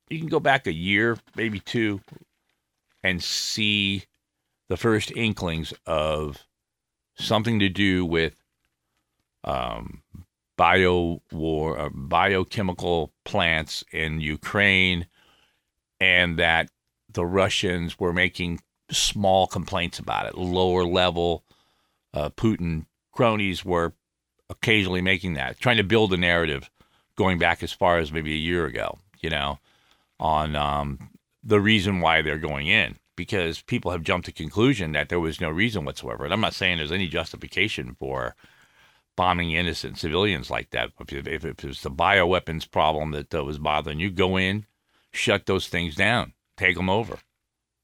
You 0.09 0.19
can 0.19 0.29
go 0.29 0.41
back 0.41 0.67
a 0.67 0.73
year, 0.73 1.19
maybe 1.35 1.59
two, 1.59 2.01
and 3.03 3.23
see 3.23 4.05
the 4.69 4.77
first 4.77 5.11
inklings 5.17 5.75
of 5.87 6.47
something 7.17 7.59
to 7.59 7.69
do 7.69 8.05
with 8.05 8.41
um, 9.43 10.03
bio 10.57 11.21
war, 11.33 11.79
uh, 11.79 11.89
biochemical 11.93 13.13
plants 13.25 13.83
in 13.93 14.21
Ukraine, 14.21 15.07
and 15.99 16.39
that 16.39 16.71
the 17.13 17.27
Russians 17.27 17.99
were 17.99 18.13
making 18.13 18.61
small 18.91 19.47
complaints 19.49 19.99
about 19.99 20.27
it. 20.27 20.39
Lower 20.39 20.85
level 20.85 21.45
uh, 22.13 22.29
Putin 22.31 22.87
cronies 23.13 23.65
were 23.65 23.95
occasionally 24.51 25.01
making 25.01 25.35
that, 25.35 25.59
trying 25.59 25.77
to 25.77 25.85
build 25.85 26.13
a 26.13 26.17
narrative 26.17 26.71
going 27.17 27.39
back 27.39 27.63
as 27.63 27.73
far 27.73 27.99
as 27.99 28.13
maybe 28.13 28.33
a 28.33 28.39
year 28.39 28.67
ago, 28.67 28.99
you 29.21 29.31
know, 29.31 29.59
on 30.19 30.57
um, 30.57 31.11
the 31.43 31.61
reason 31.61 32.01
why 32.01 32.23
they're 32.23 32.39
going 32.39 32.67
in. 32.67 32.97
Because 33.17 33.63
people 33.63 33.93
have 33.93 34.03
jumped 34.03 34.27
to 34.27 34.33
conclusion 34.33 34.91
that 34.93 35.09
there 35.09 35.21
was 35.21 35.41
no 35.41 35.49
reason 35.49 35.85
whatsoever. 35.85 36.25
And 36.25 36.35
I'm 36.35 36.41
not 36.41 36.55
saying 36.55 36.79
there's 36.79 36.91
any 36.91 37.07
justification 37.07 37.95
for 37.97 38.35
bombing 39.15 39.53
innocent 39.53 39.99
civilians 39.99 40.51
like 40.51 40.71
that. 40.71 40.91
If, 40.99 41.13
if, 41.13 41.27
if 41.29 41.45
it 41.45 41.65
was 41.65 41.83
the 41.83 41.93
bioweapons 41.93 42.69
problem 42.69 43.13
that 43.13 43.33
uh, 43.33 43.45
was 43.45 43.59
bothering 43.59 44.01
you, 44.01 44.11
go 44.11 44.37
in, 44.37 44.67
shut 45.13 45.47
those 45.47 45.69
things 45.69 45.95
down, 45.95 46.33
take 46.57 46.75
them 46.75 46.91
over, 46.91 47.19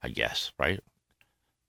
I 0.03 0.09
guess, 0.09 0.51
right? 0.59 0.81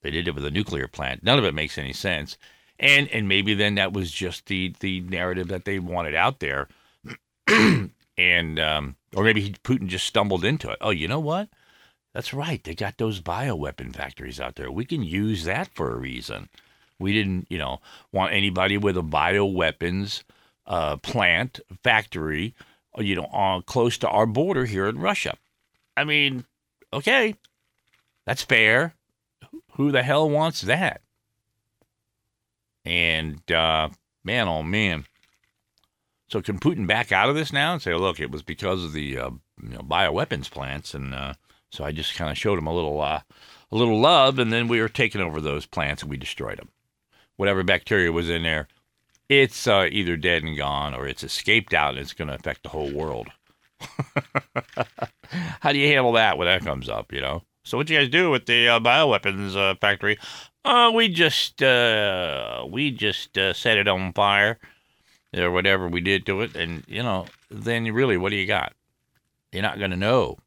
They 0.01 0.10
did 0.10 0.27
it 0.27 0.33
with 0.33 0.45
a 0.45 0.51
nuclear 0.51 0.88
plant. 0.88 1.24
None 1.24 1.38
of 1.38 1.45
it 1.45 1.53
makes 1.53 1.77
any 1.77 1.93
sense. 1.93 2.38
And 2.81 3.07
and 3.09 3.29
maybe 3.29 3.53
then 3.53 3.75
that 3.75 3.93
was 3.93 4.11
just 4.11 4.47
the 4.47 4.73
the 4.79 5.01
narrative 5.01 5.47
that 5.50 5.65
they 5.65 5.79
wanted 5.79 6.15
out 6.15 6.39
there. 6.39 6.67
and 8.17 8.59
um, 8.59 8.95
or 9.15 9.23
maybe 9.23 9.55
Putin 9.63 9.88
just 9.88 10.07
stumbled 10.07 10.43
into 10.43 10.69
it. 10.69 10.79
Oh, 10.81 10.89
you 10.89 11.07
know 11.07 11.19
what? 11.19 11.47
That's 12.13 12.33
right. 12.33 12.61
They 12.61 12.75
got 12.75 12.97
those 12.97 13.21
bioweapon 13.21 13.95
factories 13.95 14.39
out 14.39 14.55
there. 14.55 14.71
We 14.71 14.83
can 14.83 15.03
use 15.03 15.45
that 15.45 15.69
for 15.73 15.93
a 15.93 15.97
reason. 15.97 16.50
We 17.00 17.13
didn't, 17.13 17.47
you 17.50 17.57
know, 17.57 17.79
want 18.11 18.33
anybody 18.33 18.77
with 18.77 18.97
a 18.97 19.01
bioweapons 19.01 20.23
uh, 20.67 20.97
plant 20.97 21.59
factory, 21.83 22.53
you 22.97 23.15
know, 23.15 23.25
uh, 23.25 23.61
close 23.61 23.97
to 24.00 24.09
our 24.09 24.25
border 24.25 24.65
here 24.65 24.88
in 24.88 25.00
Russia. 25.00 25.35
I 25.95 26.03
mean, 26.03 26.45
okay, 26.93 27.35
that's 28.25 28.43
fair. 28.43 28.95
Who 29.73 29.91
the 29.91 30.03
hell 30.03 30.29
wants 30.29 30.61
that? 30.61 31.01
And 32.85 33.50
uh, 33.51 33.89
man, 34.23 34.47
oh 34.47 34.63
man. 34.63 35.05
So 36.27 36.41
can 36.41 36.59
Putin 36.59 36.88
back 36.88 37.11
out 37.11 37.29
of 37.29 37.35
this 37.35 37.51
now 37.51 37.73
and 37.73 37.81
say, 37.81 37.93
look, 37.93 38.19
it 38.19 38.31
was 38.31 38.41
because 38.41 38.83
of 38.83 38.93
the 38.93 39.17
uh, 39.17 39.31
you 39.61 39.69
know, 39.69 39.79
bioweapons 39.79 40.50
plants, 40.50 40.93
and 40.93 41.13
uh, 41.13 41.33
so 41.71 41.83
I 41.83 41.91
just 41.91 42.15
kind 42.15 42.31
of 42.31 42.38
showed 42.38 42.57
him 42.57 42.67
a 42.67 42.73
little 42.73 43.01
uh, 43.01 43.21
a 43.71 43.75
little 43.75 44.00
love, 44.00 44.39
and 44.39 44.51
then 44.51 44.67
we 44.67 44.81
were 44.81 44.89
taking 44.89 45.21
over 45.21 45.41
those 45.41 45.65
plants 45.65 46.01
and 46.01 46.09
we 46.09 46.17
destroyed 46.17 46.57
them. 46.57 46.69
Whatever 47.38 47.63
bacteria 47.63 48.11
was 48.11 48.29
in 48.29 48.43
there, 48.43 48.67
it's 49.29 49.67
uh, 49.67 49.88
either 49.89 50.17
dead 50.17 50.43
and 50.43 50.57
gone 50.57 50.93
or 50.93 51.07
it's 51.07 51.23
escaped 51.23 51.73
out 51.73 51.91
and 51.91 52.00
it's 52.00 52.13
going 52.13 52.27
to 52.27 52.35
affect 52.35 52.63
the 52.63 52.69
whole 52.69 52.91
world. 52.91 53.29
How 55.61 55.71
do 55.71 55.79
you 55.79 55.88
handle 55.88 56.11
that 56.13 56.38
when 56.38 56.47
that 56.47 56.63
comes 56.63 56.89
up? 56.89 57.11
You 57.13 57.21
know. 57.21 57.43
So 57.63 57.77
what 57.77 57.88
do 57.88 57.93
you 57.93 58.00
guys 58.00 58.09
do 58.09 58.31
with 58.31 58.45
the 58.45 58.67
uh, 58.67 58.79
bioweapons 58.79 59.55
uh, 59.55 59.75
factory? 59.79 60.17
Uh, 60.63 60.91
we 60.94 61.08
just 61.10 61.63
uh, 61.63 62.65
we 62.70 62.91
just 62.91 63.38
uh, 63.38 63.53
set 63.53 63.77
it 63.77 63.88
on 63.88 64.13
fire 64.13 64.60
or 65.36 65.50
whatever 65.50 65.88
we 65.88 66.01
did 66.01 66.25
to 66.25 66.41
it, 66.41 66.56
and 66.56 66.84
you 66.88 67.01
know, 67.01 67.25
then 67.50 67.86
really, 67.91 68.18
what 68.18 68.30
do 68.30 68.36
you 68.36 68.46
got? 68.46 68.74
You're 69.51 69.63
not 69.63 69.80
going 69.80 69.91
to 69.91 69.98
know 69.98 70.38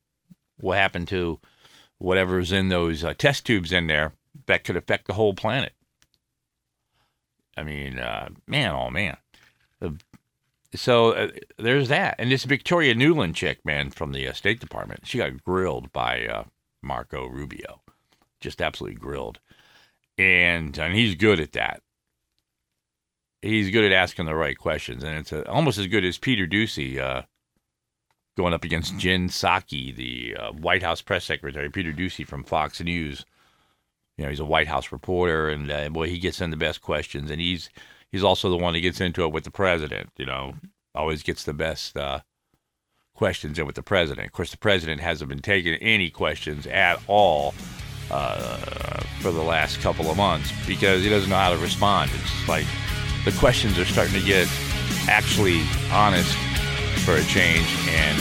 what 0.61 0.78
happened 0.78 1.09
to 1.09 1.40
whatever's 1.99 2.52
in 2.52 2.68
those 2.68 3.02
uh, 3.02 3.14
test 3.14 3.44
tubes 3.44 3.73
in 3.73 3.88
there 3.88 4.12
that 4.47 4.62
could 4.62 4.76
affect 4.76 5.06
the 5.06 5.14
whole 5.14 5.35
planet. 5.35 5.73
I 7.56 7.64
mean, 7.64 7.99
uh, 7.99 8.28
man, 8.47 8.73
oh 8.73 8.90
man, 8.90 9.16
so 10.76 11.12
uh, 11.12 11.28
there's 11.59 11.88
that. 11.88 12.14
And 12.18 12.30
this 12.30 12.44
Victoria 12.44 12.94
Nuland 12.94 13.35
chick, 13.35 13.64
man, 13.64 13.90
from 13.90 14.12
the 14.12 14.33
State 14.33 14.61
Department, 14.61 15.06
she 15.06 15.18
got 15.18 15.42
grilled 15.42 15.92
by 15.92 16.44
Marco 16.83 17.26
Rubio, 17.26 17.80
just 18.40 18.62
absolutely 18.62 18.99
grilled, 18.99 19.40
and 20.18 20.76
and 20.78 20.94
he's 20.94 21.14
good 21.14 21.40
at 21.40 21.52
that. 21.52 21.83
He's 23.42 23.71
good 23.71 23.85
at 23.85 23.92
asking 23.92 24.26
the 24.26 24.35
right 24.35 24.56
questions, 24.56 25.04
and 25.04 25.18
it's 25.18 25.33
uh, 25.33 25.44
almost 25.47 25.78
as 25.78 25.87
good 25.87 26.04
as 26.04 26.16
Peter 26.16 26.47
Doocy 26.47 26.99
uh, 26.99 27.23
going 28.37 28.54
up 28.54 28.64
against 28.64 28.99
Jen 28.99 29.28
Psaki, 29.28 29.94
the 29.94 30.37
uh, 30.37 30.52
White 30.52 30.83
House 30.83 31.02
press 31.02 31.25
secretary. 31.25 31.68
Peter 31.71 31.92
Doocy 31.92 32.26
from 32.26 32.44
Fox 32.44 32.80
News. 32.80 33.25
You 34.16 34.25
know, 34.25 34.30
he's 34.30 34.40
a 34.40 34.44
White 34.44 34.68
House 34.68 34.92
reporter, 34.92 35.49
and 35.49 35.71
uh, 35.71 35.88
boy, 35.88 36.09
he 36.09 36.18
gets 36.18 36.40
in 36.40 36.50
the 36.50 36.56
best 36.56 36.80
questions, 36.80 37.30
and 37.30 37.40
he's 37.40 37.68
he's 38.11 38.25
also 38.25 38.49
the 38.49 38.56
one 38.56 38.73
that 38.75 38.80
gets 38.80 39.00
into 39.00 39.25
it 39.25 39.33
with 39.33 39.44
the 39.44 39.50
president. 39.50 40.11
You 40.16 40.26
know, 40.26 40.54
always 40.94 41.23
gets 41.23 41.44
the 41.44 41.52
best 41.52 41.97
uh, 41.97 42.21
questions 43.14 43.59
in 43.59 43.66
with 43.66 43.75
the 43.75 43.83
president. 43.83 44.28
Of 44.28 44.33
course, 44.33 44.52
the 44.52 44.56
president 44.56 45.00
hasn't 45.00 45.28
been 45.28 45.40
taking 45.40 45.75
any 45.75 46.11
questions 46.11 46.66
at 46.66 47.00
all 47.09 47.54
uh, 48.11 48.56
for 49.20 49.30
the 49.30 49.42
last 49.42 49.80
couple 49.80 50.11
of 50.11 50.16
months 50.16 50.52
because 50.66 51.02
he 51.02 51.08
doesn't 51.08 51.30
know 51.30 51.37
how 51.37 51.50
to 51.50 51.58
respond. 51.58 52.11
It's 52.14 52.49
like 52.49 52.66
the 53.25 53.32
questions 53.32 53.78
are 53.78 53.84
starting 53.84 54.14
to 54.14 54.25
get 54.25 54.49
actually 55.08 55.62
honest 55.92 56.37
for 57.04 57.16
a 57.16 57.25
change, 57.25 57.66
and 57.88 58.16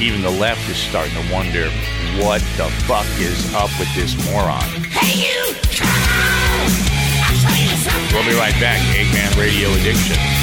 even 0.00 0.22
the 0.22 0.30
left 0.30 0.68
is 0.68 0.76
starting 0.76 1.14
to 1.14 1.32
wonder 1.32 1.68
what 2.24 2.40
the 2.56 2.68
fuck 2.86 3.06
is 3.18 3.54
up 3.54 3.70
with 3.78 3.88
this 3.94 4.14
moron. 4.30 4.62
Hey 4.90 5.28
you! 5.28 5.54
I'll 7.22 7.36
show 7.36 7.54
you. 7.56 8.12
We'll 8.12 8.28
be 8.28 8.36
right 8.38 8.58
back. 8.60 8.80
Eggman 8.94 9.38
Radio 9.38 9.70
Addiction. 9.72 10.41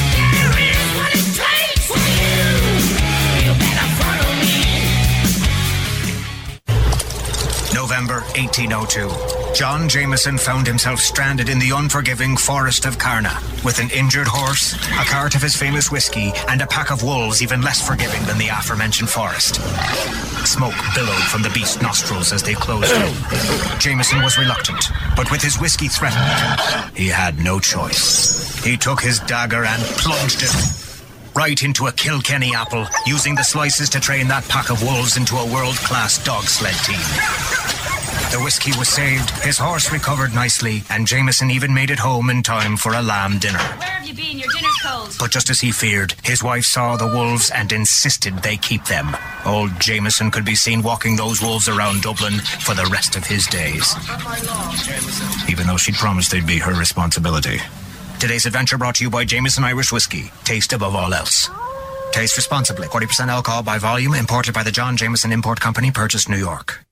November 7.79 8.19
1802. 8.35 9.53
John 9.53 9.87
Jameson 9.87 10.37
found 10.37 10.67
himself 10.67 10.99
stranded 10.99 11.47
in 11.47 11.59
the 11.59 11.71
unforgiving 11.73 12.35
forest 12.35 12.85
of 12.85 12.97
Carna 12.97 13.39
with 13.63 13.79
an 13.79 13.89
injured 13.91 14.27
horse, 14.27 14.73
a 14.73 15.05
cart 15.05 15.33
of 15.33 15.41
his 15.41 15.55
famous 15.55 15.89
whiskey, 15.89 16.33
and 16.49 16.61
a 16.61 16.67
pack 16.67 16.91
of 16.91 17.03
wolves 17.03 17.41
even 17.41 17.61
less 17.61 17.79
forgiving 17.79 18.21
than 18.25 18.37
the 18.37 18.49
aforementioned 18.49 19.09
forest. 19.09 19.61
Smoke 20.45 20.75
billowed 20.93 21.23
from 21.31 21.41
the 21.41 21.49
beast's 21.51 21.81
nostrils 21.81 22.33
as 22.33 22.43
they 22.43 22.53
closed 22.53 22.91
in. 22.91 23.79
Jameson 23.79 24.21
was 24.23 24.37
reluctant, 24.37 24.83
but 25.15 25.31
with 25.31 25.41
his 25.41 25.57
whiskey 25.57 25.87
threatened, 25.87 26.59
he 26.93 27.07
had 27.07 27.39
no 27.39 27.61
choice. 27.61 28.61
He 28.61 28.75
took 28.75 28.99
his 28.99 29.19
dagger 29.21 29.63
and 29.63 29.81
plunged 29.95 30.43
it 30.43 30.88
right 31.39 31.63
into 31.63 31.87
a 31.87 31.91
Kilkenny 31.93 32.53
apple, 32.53 32.85
using 33.05 33.33
the 33.33 33.43
slices 33.43 33.89
to 33.89 33.97
train 33.97 34.27
that 34.27 34.43
pack 34.49 34.69
of 34.69 34.83
wolves 34.83 35.15
into 35.15 35.37
a 35.37 35.53
world-class 35.53 36.21
dog 36.25 36.43
sled 36.43 36.75
team. 36.83 36.99
The 38.33 38.43
whiskey 38.43 38.77
was 38.77 38.89
saved, 38.89 39.29
his 39.39 39.57
horse 39.57 39.89
recovered 39.89 40.35
nicely, 40.35 40.83
and 40.89 41.07
Jameson 41.07 41.49
even 41.49 41.73
made 41.73 41.91
it 41.91 41.99
home 41.99 42.29
in 42.29 42.43
time 42.43 42.75
for 42.75 42.93
a 42.93 43.01
lamb 43.01 43.39
dinner. 43.39 43.57
Where 43.57 43.87
have 43.87 44.05
you 44.05 44.13
been? 44.13 44.37
Your 44.37 44.49
dinner's 44.53 44.81
cold. 44.83 45.15
But 45.17 45.31
just 45.31 45.49
as 45.49 45.61
he 45.61 45.71
feared, 45.71 46.13
his 46.25 46.43
wife 46.43 46.65
saw 46.65 46.97
the 46.97 47.07
wolves 47.07 47.49
and 47.51 47.71
insisted 47.71 48.39
they 48.39 48.57
keep 48.57 48.83
them. 48.83 49.15
Old 49.45 49.71
Jameson 49.79 50.31
could 50.31 50.43
be 50.43 50.55
seen 50.55 50.81
walking 50.81 51.15
those 51.15 51.41
wolves 51.41 51.69
around 51.69 52.01
Dublin 52.01 52.33
for 52.65 52.75
the 52.75 52.89
rest 52.91 53.15
of 53.15 53.25
his 53.25 53.47
days. 53.47 53.95
Even 55.49 55.67
though 55.67 55.77
she'd 55.77 55.95
promised 55.95 56.31
they'd 56.31 56.45
be 56.45 56.59
her 56.59 56.73
responsibility. 56.73 57.61
Today's 58.19 58.45
adventure 58.45 58.77
brought 58.77 58.95
to 58.95 59.05
you 59.05 59.09
by 59.09 59.23
Jameson 59.23 59.63
Irish 59.63 59.93
Whiskey. 59.93 60.29
Taste 60.43 60.73
above 60.73 60.93
all 60.93 61.13
else. 61.13 61.49
Taste 62.11 62.35
responsibly. 62.35 62.89
40% 62.89 63.29
alcohol 63.29 63.63
by 63.63 63.77
volume, 63.77 64.13
imported 64.13 64.53
by 64.53 64.61
the 64.61 64.73
John 64.73 64.97
Jameson 64.97 65.31
Import 65.31 65.61
Company, 65.61 65.89
purchased 65.89 66.27
New 66.27 66.35
York. 66.35 66.83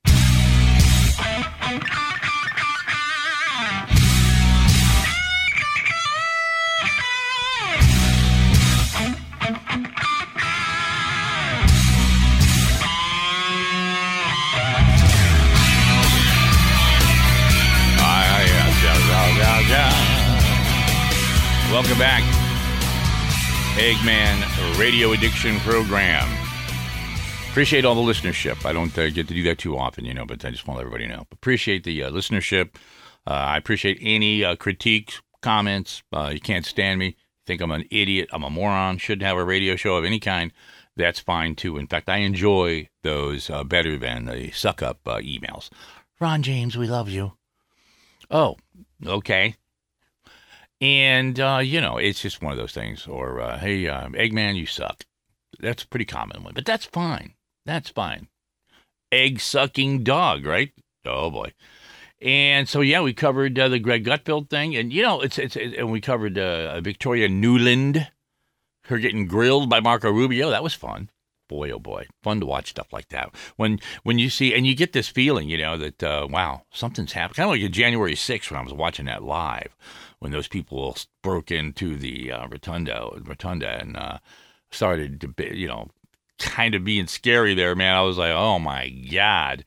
Welcome 21.78 21.98
back. 21.98 22.24
Eggman 23.78 24.80
Radio 24.80 25.12
Addiction 25.12 25.60
Program. 25.60 26.28
Appreciate 27.50 27.84
all 27.84 27.94
the 27.94 28.00
listenership. 28.00 28.66
I 28.66 28.72
don't 28.72 28.98
uh, 28.98 29.10
get 29.10 29.28
to 29.28 29.34
do 29.34 29.44
that 29.44 29.58
too 29.58 29.78
often, 29.78 30.04
you 30.04 30.12
know, 30.12 30.26
but 30.26 30.44
I 30.44 30.50
just 30.50 30.66
want 30.66 30.80
everybody 30.80 31.06
to 31.06 31.14
know. 31.14 31.26
Appreciate 31.30 31.84
the 31.84 32.02
uh, 32.02 32.10
listenership. 32.10 32.70
Uh, 33.28 33.30
I 33.30 33.58
appreciate 33.58 33.96
any 34.00 34.42
uh, 34.42 34.56
critiques, 34.56 35.22
comments. 35.40 36.02
Uh, 36.12 36.32
you 36.34 36.40
can't 36.40 36.66
stand 36.66 36.98
me. 36.98 37.14
Think 37.46 37.60
I'm 37.60 37.70
an 37.70 37.84
idiot. 37.92 38.28
I'm 38.32 38.42
a 38.42 38.50
moron. 38.50 38.98
Shouldn't 38.98 39.22
have 39.22 39.36
a 39.36 39.44
radio 39.44 39.76
show 39.76 39.94
of 39.94 40.04
any 40.04 40.18
kind. 40.18 40.50
That's 40.96 41.20
fine 41.20 41.54
too. 41.54 41.78
In 41.78 41.86
fact, 41.86 42.08
I 42.08 42.16
enjoy 42.16 42.88
those 43.04 43.50
uh, 43.50 43.62
better 43.62 43.96
than 43.96 44.24
the 44.24 44.50
suck 44.50 44.82
up 44.82 45.04
emails. 45.04 45.70
Ron 46.18 46.42
James, 46.42 46.76
we 46.76 46.88
love 46.88 47.08
you. 47.08 47.34
Oh, 48.32 48.56
okay. 49.06 49.54
And, 50.80 51.40
uh, 51.40 51.60
you 51.62 51.80
know, 51.80 51.96
it's 51.96 52.22
just 52.22 52.40
one 52.40 52.52
of 52.52 52.58
those 52.58 52.72
things. 52.72 53.06
Or, 53.06 53.40
uh, 53.40 53.58
hey, 53.58 53.88
uh, 53.88 54.08
Eggman, 54.10 54.56
you 54.56 54.66
suck. 54.66 55.04
That's 55.58 55.82
a 55.82 55.88
pretty 55.88 56.04
common 56.04 56.44
one, 56.44 56.54
but 56.54 56.64
that's 56.64 56.84
fine. 56.84 57.34
That's 57.66 57.90
fine. 57.90 58.28
Egg 59.10 59.40
sucking 59.40 60.04
dog, 60.04 60.46
right? 60.46 60.70
Oh, 61.04 61.30
boy. 61.30 61.52
And 62.20 62.68
so, 62.68 62.80
yeah, 62.80 63.00
we 63.00 63.12
covered 63.12 63.58
uh, 63.58 63.68
the 63.68 63.78
Greg 63.78 64.04
Gutfeld 64.04 64.50
thing. 64.50 64.76
And, 64.76 64.92
you 64.92 65.02
know, 65.02 65.20
it's, 65.20 65.38
it's, 65.38 65.56
it, 65.56 65.74
and 65.74 65.90
we 65.90 66.00
covered 66.00 66.38
uh, 66.38 66.80
Victoria 66.80 67.28
Nuland, 67.28 68.06
her 68.84 68.98
getting 68.98 69.26
grilled 69.26 69.68
by 69.68 69.80
Marco 69.80 70.10
Rubio. 70.10 70.50
That 70.50 70.62
was 70.62 70.74
fun. 70.74 71.10
Boy, 71.48 71.70
oh 71.70 71.78
boy, 71.78 72.06
fun 72.22 72.40
to 72.40 72.46
watch 72.46 72.68
stuff 72.68 72.92
like 72.92 73.08
that. 73.08 73.34
When 73.56 73.78
when 74.02 74.18
you 74.18 74.28
see 74.28 74.52
and 74.52 74.66
you 74.66 74.74
get 74.74 74.92
this 74.92 75.08
feeling, 75.08 75.48
you 75.48 75.56
know 75.56 75.78
that 75.78 76.02
uh, 76.02 76.26
wow, 76.28 76.64
something's 76.70 77.12
happened. 77.12 77.36
Kind 77.36 77.46
of 77.46 77.52
like 77.52 77.62
a 77.62 77.70
January 77.70 78.14
6th 78.14 78.50
when 78.50 78.60
I 78.60 78.62
was 78.62 78.74
watching 78.74 79.06
that 79.06 79.22
live, 79.22 79.74
when 80.20 80.32
those 80.32 80.48
people 80.48 80.96
broke 81.22 81.50
into 81.50 81.96
the 81.96 82.32
uh, 82.32 82.46
rotunda, 82.48 83.08
rotunda, 83.24 83.80
and 83.80 83.96
uh, 83.96 84.18
started 84.70 85.20
to, 85.20 85.28
be, 85.28 85.52
you 85.54 85.68
know, 85.68 85.88
kind 86.38 86.74
of 86.74 86.84
being 86.84 87.06
scary 87.06 87.54
there. 87.54 87.74
Man, 87.74 87.94
I 87.94 88.02
was 88.02 88.18
like, 88.18 88.32
oh 88.32 88.58
my 88.58 88.88
god. 88.88 89.64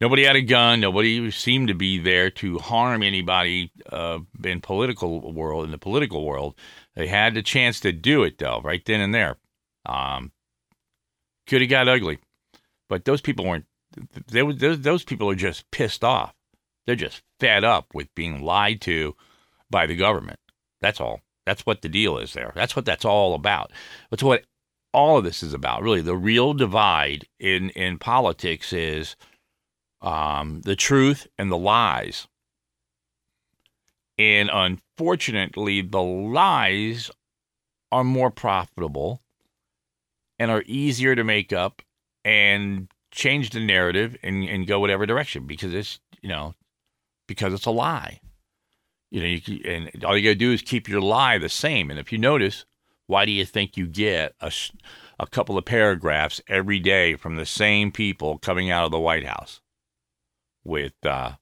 Nobody 0.00 0.24
had 0.24 0.34
a 0.34 0.42
gun. 0.42 0.80
Nobody 0.80 1.30
seemed 1.30 1.68
to 1.68 1.74
be 1.74 1.98
there 1.98 2.28
to 2.30 2.58
harm 2.58 3.04
anybody 3.04 3.70
uh, 3.88 4.18
in 4.42 4.60
political 4.60 5.32
world. 5.32 5.64
In 5.64 5.70
the 5.70 5.78
political 5.78 6.24
world, 6.24 6.56
they 6.96 7.06
had 7.06 7.34
the 7.34 7.42
chance 7.42 7.78
to 7.80 7.92
do 7.92 8.24
it 8.24 8.38
though, 8.38 8.60
right 8.64 8.84
then 8.84 9.00
and 9.00 9.14
there. 9.14 9.36
Um, 9.86 10.32
could 11.46 11.60
have 11.60 11.70
got 11.70 11.88
ugly, 11.88 12.18
but 12.88 13.04
those 13.04 13.20
people 13.20 13.44
weren't. 13.46 13.66
They, 14.26 14.42
those, 14.42 14.80
those 14.80 15.04
people 15.04 15.30
are 15.30 15.36
just 15.36 15.70
pissed 15.70 16.02
off. 16.02 16.34
They're 16.86 16.96
just 16.96 17.22
fed 17.38 17.62
up 17.62 17.94
with 17.94 18.12
being 18.16 18.42
lied 18.42 18.80
to 18.82 19.14
by 19.72 19.86
the 19.86 19.96
government. 19.96 20.38
That's 20.80 21.00
all. 21.00 21.20
That's 21.44 21.66
what 21.66 21.82
the 21.82 21.88
deal 21.88 22.18
is 22.18 22.34
there. 22.34 22.52
That's 22.54 22.76
what 22.76 22.84
that's 22.84 23.04
all 23.04 23.34
about. 23.34 23.72
That's 24.10 24.22
what 24.22 24.44
all 24.94 25.18
of 25.18 25.24
this 25.24 25.42
is 25.42 25.54
about. 25.54 25.82
Really, 25.82 26.00
the 26.00 26.16
real 26.16 26.54
divide 26.54 27.26
in 27.40 27.70
in 27.70 27.98
politics 27.98 28.72
is 28.72 29.16
um, 30.00 30.60
the 30.60 30.76
truth 30.76 31.26
and 31.38 31.50
the 31.50 31.58
lies. 31.58 32.28
And 34.18 34.50
unfortunately, 34.52 35.80
the 35.80 36.02
lies 36.02 37.10
are 37.90 38.04
more 38.04 38.30
profitable 38.30 39.20
and 40.38 40.50
are 40.50 40.62
easier 40.66 41.16
to 41.16 41.24
make 41.24 41.52
up 41.52 41.82
and 42.24 42.88
change 43.10 43.50
the 43.50 43.60
narrative 43.60 44.16
and, 44.22 44.44
and 44.44 44.66
go 44.66 44.80
whatever 44.80 45.06
direction 45.06 45.46
because 45.46 45.74
it's 45.74 46.00
you 46.22 46.28
know 46.28 46.54
because 47.26 47.52
it's 47.52 47.66
a 47.66 47.70
lie 47.70 48.20
you 49.12 49.20
know 49.20 49.26
you, 49.26 49.70
and 49.70 50.04
all 50.04 50.16
you 50.16 50.24
gotta 50.24 50.34
do 50.34 50.52
is 50.52 50.62
keep 50.62 50.88
your 50.88 51.00
lie 51.00 51.38
the 51.38 51.48
same 51.48 51.90
and 51.90 52.00
if 52.00 52.10
you 52.10 52.18
notice 52.18 52.64
why 53.06 53.26
do 53.26 53.32
you 53.32 53.44
think 53.44 53.76
you 53.76 53.86
get 53.86 54.34
a, 54.40 54.50
a 55.20 55.26
couple 55.26 55.58
of 55.58 55.64
paragraphs 55.66 56.40
every 56.48 56.78
day 56.78 57.14
from 57.14 57.36
the 57.36 57.44
same 57.44 57.92
people 57.92 58.38
coming 58.38 58.70
out 58.70 58.86
of 58.86 58.90
the 58.90 58.98
white 58.98 59.26
house 59.26 59.60
with 60.64 60.94
uh, 61.04 61.32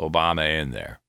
obama 0.00 0.48
in 0.60 0.70
there? 0.70 1.00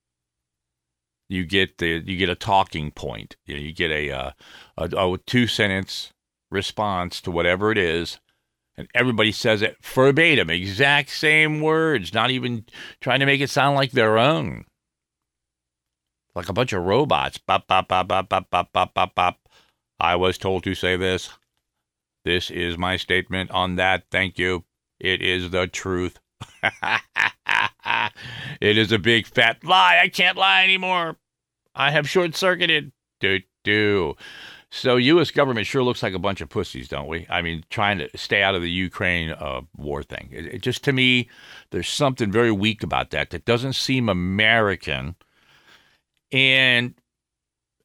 You 1.30 1.46
get 1.46 1.78
the 1.78 2.02
you 2.06 2.18
get 2.18 2.30
a 2.30 2.36
talking 2.36 2.92
point 2.92 3.38
you, 3.46 3.56
know, 3.56 3.62
you 3.62 3.74
get 3.74 3.92
a, 3.92 4.12
uh, 4.12 4.32
a, 4.78 4.86
a 4.86 5.18
two 5.26 5.48
sentence 5.48 6.12
response 6.50 7.22
to 7.22 7.32
whatever 7.32 7.72
it 7.72 7.78
is 7.78 8.20
and 8.76 8.88
everybody 8.96 9.32
says 9.32 9.62
it 9.62 9.78
verbatim 9.84 10.50
exact 10.50 11.10
same 11.10 11.62
words 11.62 12.14
not 12.14 12.32
even 12.32 12.66
trying 13.00 13.20
to 13.20 13.26
make 13.26 13.42
it 13.42 13.50
sound 13.50 13.76
like 13.76 13.92
their 13.92 14.18
own 14.18 14.66
like 16.36 16.50
a 16.50 16.54
bunch 16.54 16.74
of 16.74 16.84
robots 16.84 17.38
bop 17.38 17.68
bop 17.68 17.88
bop 17.88 18.08
bop 18.08 18.30
bop 18.30 18.50
bop 18.50 18.72
bop 18.74 18.94
bop 18.94 19.16
bop 19.16 19.40
I 20.00 20.16
was 20.18 20.38
told 20.38 20.66
to 20.66 20.76
say 20.76 20.98
this. 20.98 21.30
This 22.26 22.52
is 22.52 22.78
my 22.78 22.98
statement 22.98 23.52
on 23.52 23.78
that. 23.78 24.04
Thank 24.12 24.38
you. 24.38 24.66
It 25.00 25.22
is 25.22 25.50
the 25.50 25.68
truth. 25.68 26.20
it 28.62 28.78
is 28.78 28.92
a 28.92 29.00
big 29.00 29.28
fat 29.28 29.64
lie. 29.64 30.00
I 30.02 30.10
can't 30.10 30.38
lie 30.38 30.64
anymore. 30.64 31.18
I 31.74 31.92
have 31.92 32.10
short 32.10 32.36
circuited. 32.36 32.92
Do 33.20 33.40
do. 33.64 34.16
So 34.70 34.98
U.S. 34.98 35.32
government 35.32 35.68
sure 35.68 35.84
looks 35.84 36.04
like 36.04 36.14
a 36.14 36.20
bunch 36.20 36.42
of 36.42 36.50
pussies, 36.50 36.90
don't 36.90 37.08
we? 37.08 37.28
I 37.30 37.42
mean, 37.42 37.64
trying 37.70 38.00
to 38.00 38.10
stay 38.18 38.42
out 38.42 38.56
of 38.56 38.62
the 38.62 38.72
Ukraine 38.72 39.32
uh, 39.32 39.62
war 39.78 40.04
thing. 40.04 40.30
It, 40.32 40.46
it 40.48 40.62
just 40.62 40.84
to 40.86 40.92
me, 40.92 41.30
there's 41.70 41.88
something 41.88 42.32
very 42.32 42.52
weak 42.52 42.84
about 42.84 43.12
that 43.12 43.30
that 43.30 43.46
doesn't 43.46 43.74
seem 43.74 44.10
American. 44.10 45.16
And 46.34 46.96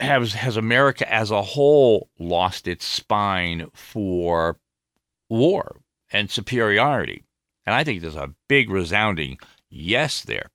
has 0.00 0.32
has 0.32 0.56
America 0.56 1.10
as 1.12 1.30
a 1.30 1.42
whole 1.42 2.08
lost 2.18 2.66
its 2.66 2.84
spine 2.84 3.68
for 3.74 4.58
war 5.28 5.82
and 6.10 6.30
superiority? 6.30 7.24
And 7.66 7.74
I 7.74 7.84
think 7.84 8.00
there's 8.00 8.16
a 8.16 8.34
big 8.48 8.70
resounding 8.70 9.38
yes 9.68 10.22
there. 10.22 10.48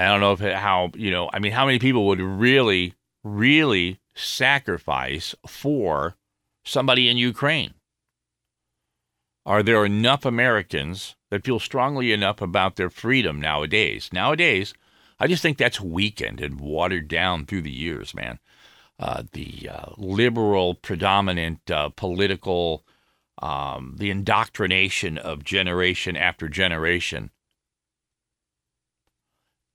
I 0.00 0.06
don't 0.06 0.20
know 0.20 0.32
if 0.32 0.42
it, 0.42 0.56
how 0.56 0.90
you 0.94 1.10
know. 1.10 1.30
I 1.32 1.38
mean, 1.38 1.52
how 1.52 1.66
many 1.66 1.78
people 1.78 2.06
would 2.08 2.20
really, 2.20 2.94
really 3.22 4.00
sacrifice 4.14 5.34
for 5.46 6.16
somebody 6.64 7.08
in 7.08 7.16
Ukraine? 7.16 7.74
Are 9.46 9.62
there 9.62 9.84
enough 9.84 10.24
Americans 10.24 11.14
that 11.30 11.44
feel 11.44 11.60
strongly 11.60 12.12
enough 12.12 12.40
about 12.40 12.76
their 12.76 12.90
freedom 12.90 13.40
nowadays? 13.40 14.10
Nowadays, 14.12 14.74
I 15.20 15.26
just 15.26 15.42
think 15.42 15.58
that's 15.58 15.80
weakened 15.80 16.40
and 16.40 16.58
watered 16.58 17.06
down 17.06 17.46
through 17.46 17.62
the 17.62 17.70
years, 17.70 18.14
man. 18.14 18.38
Uh, 18.98 19.22
the 19.32 19.68
uh, 19.70 19.92
liberal, 19.96 20.74
predominant 20.74 21.70
uh, 21.70 21.90
political, 21.90 22.84
um, 23.40 23.96
the 23.98 24.10
indoctrination 24.10 25.18
of 25.18 25.44
generation 25.44 26.16
after 26.16 26.48
generation, 26.48 27.30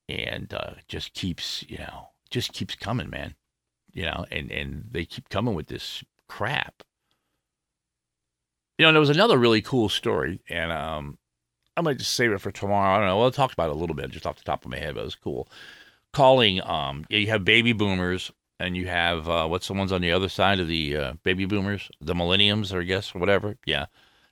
and 0.09 0.53
uh, 0.53 0.73
just 0.87 1.13
keeps, 1.13 1.63
you 1.67 1.77
know, 1.77 2.09
just 2.29 2.53
keeps 2.53 2.75
coming, 2.75 3.09
man 3.09 3.35
you 3.95 4.03
know, 4.03 4.25
and, 4.29 4.51
and 4.51 4.83
they 4.91 5.05
keep 5.05 5.29
coming 5.29 5.55
with 5.55 5.67
this 5.67 6.03
crap. 6.27 6.83
You 8.77 8.85
know, 8.85 8.91
there 8.91 8.99
was 8.99 9.09
another 9.09 9.37
really 9.37 9.61
cool 9.61 9.87
story, 9.87 10.41
and 10.49 10.71
um, 10.71 11.17
I 11.77 11.81
might 11.81 11.97
just 11.97 12.13
save 12.13 12.31
it 12.31 12.39
for 12.39 12.51
tomorrow. 12.51 12.95
I 12.95 12.99
don't 12.99 13.07
know. 13.07 13.17
Well, 13.17 13.27
I 13.27 13.31
talked 13.31 13.53
about 13.53 13.69
it 13.69 13.75
a 13.75 13.79
little 13.79 13.95
bit 13.95 14.11
just 14.11 14.25
off 14.25 14.37
the 14.37 14.43
top 14.43 14.65
of 14.65 14.71
my 14.71 14.77
head, 14.77 14.95
but 14.95 15.01
it 15.01 15.05
was 15.05 15.15
cool. 15.15 15.47
Calling, 16.13 16.61
um, 16.61 17.05
you 17.09 17.27
have 17.27 17.43
baby 17.43 17.73
boomers, 17.73 18.31
and 18.59 18.77
you 18.77 18.87
have 18.87 19.27
uh, 19.27 19.47
what's 19.47 19.67
the 19.67 19.73
ones 19.73 19.91
on 19.91 20.01
the 20.01 20.11
other 20.11 20.29
side 20.29 20.59
of 20.59 20.67
the 20.67 20.95
uh, 20.95 21.13
baby 21.23 21.45
boomers, 21.45 21.89
the 21.99 22.15
millenniums, 22.15 22.73
or 22.73 22.81
I 22.81 22.85
guess, 22.85 23.13
or 23.13 23.19
whatever. 23.19 23.57
Yeah, 23.65 23.87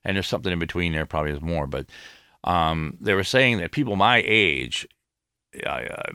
and 0.05 0.15
there's 0.15 0.27
something 0.27 0.53
in 0.53 0.59
between 0.59 0.93
there. 0.93 1.05
Probably 1.05 1.31
there's 1.31 1.43
more, 1.43 1.67
but 1.67 1.87
um, 2.43 2.97
they 2.99 3.13
were 3.13 3.23
saying 3.23 3.57
that 3.57 3.71
people 3.71 3.95
my 3.95 4.23
age 4.25 4.87
I, 5.65 5.85
uh, 5.85 6.11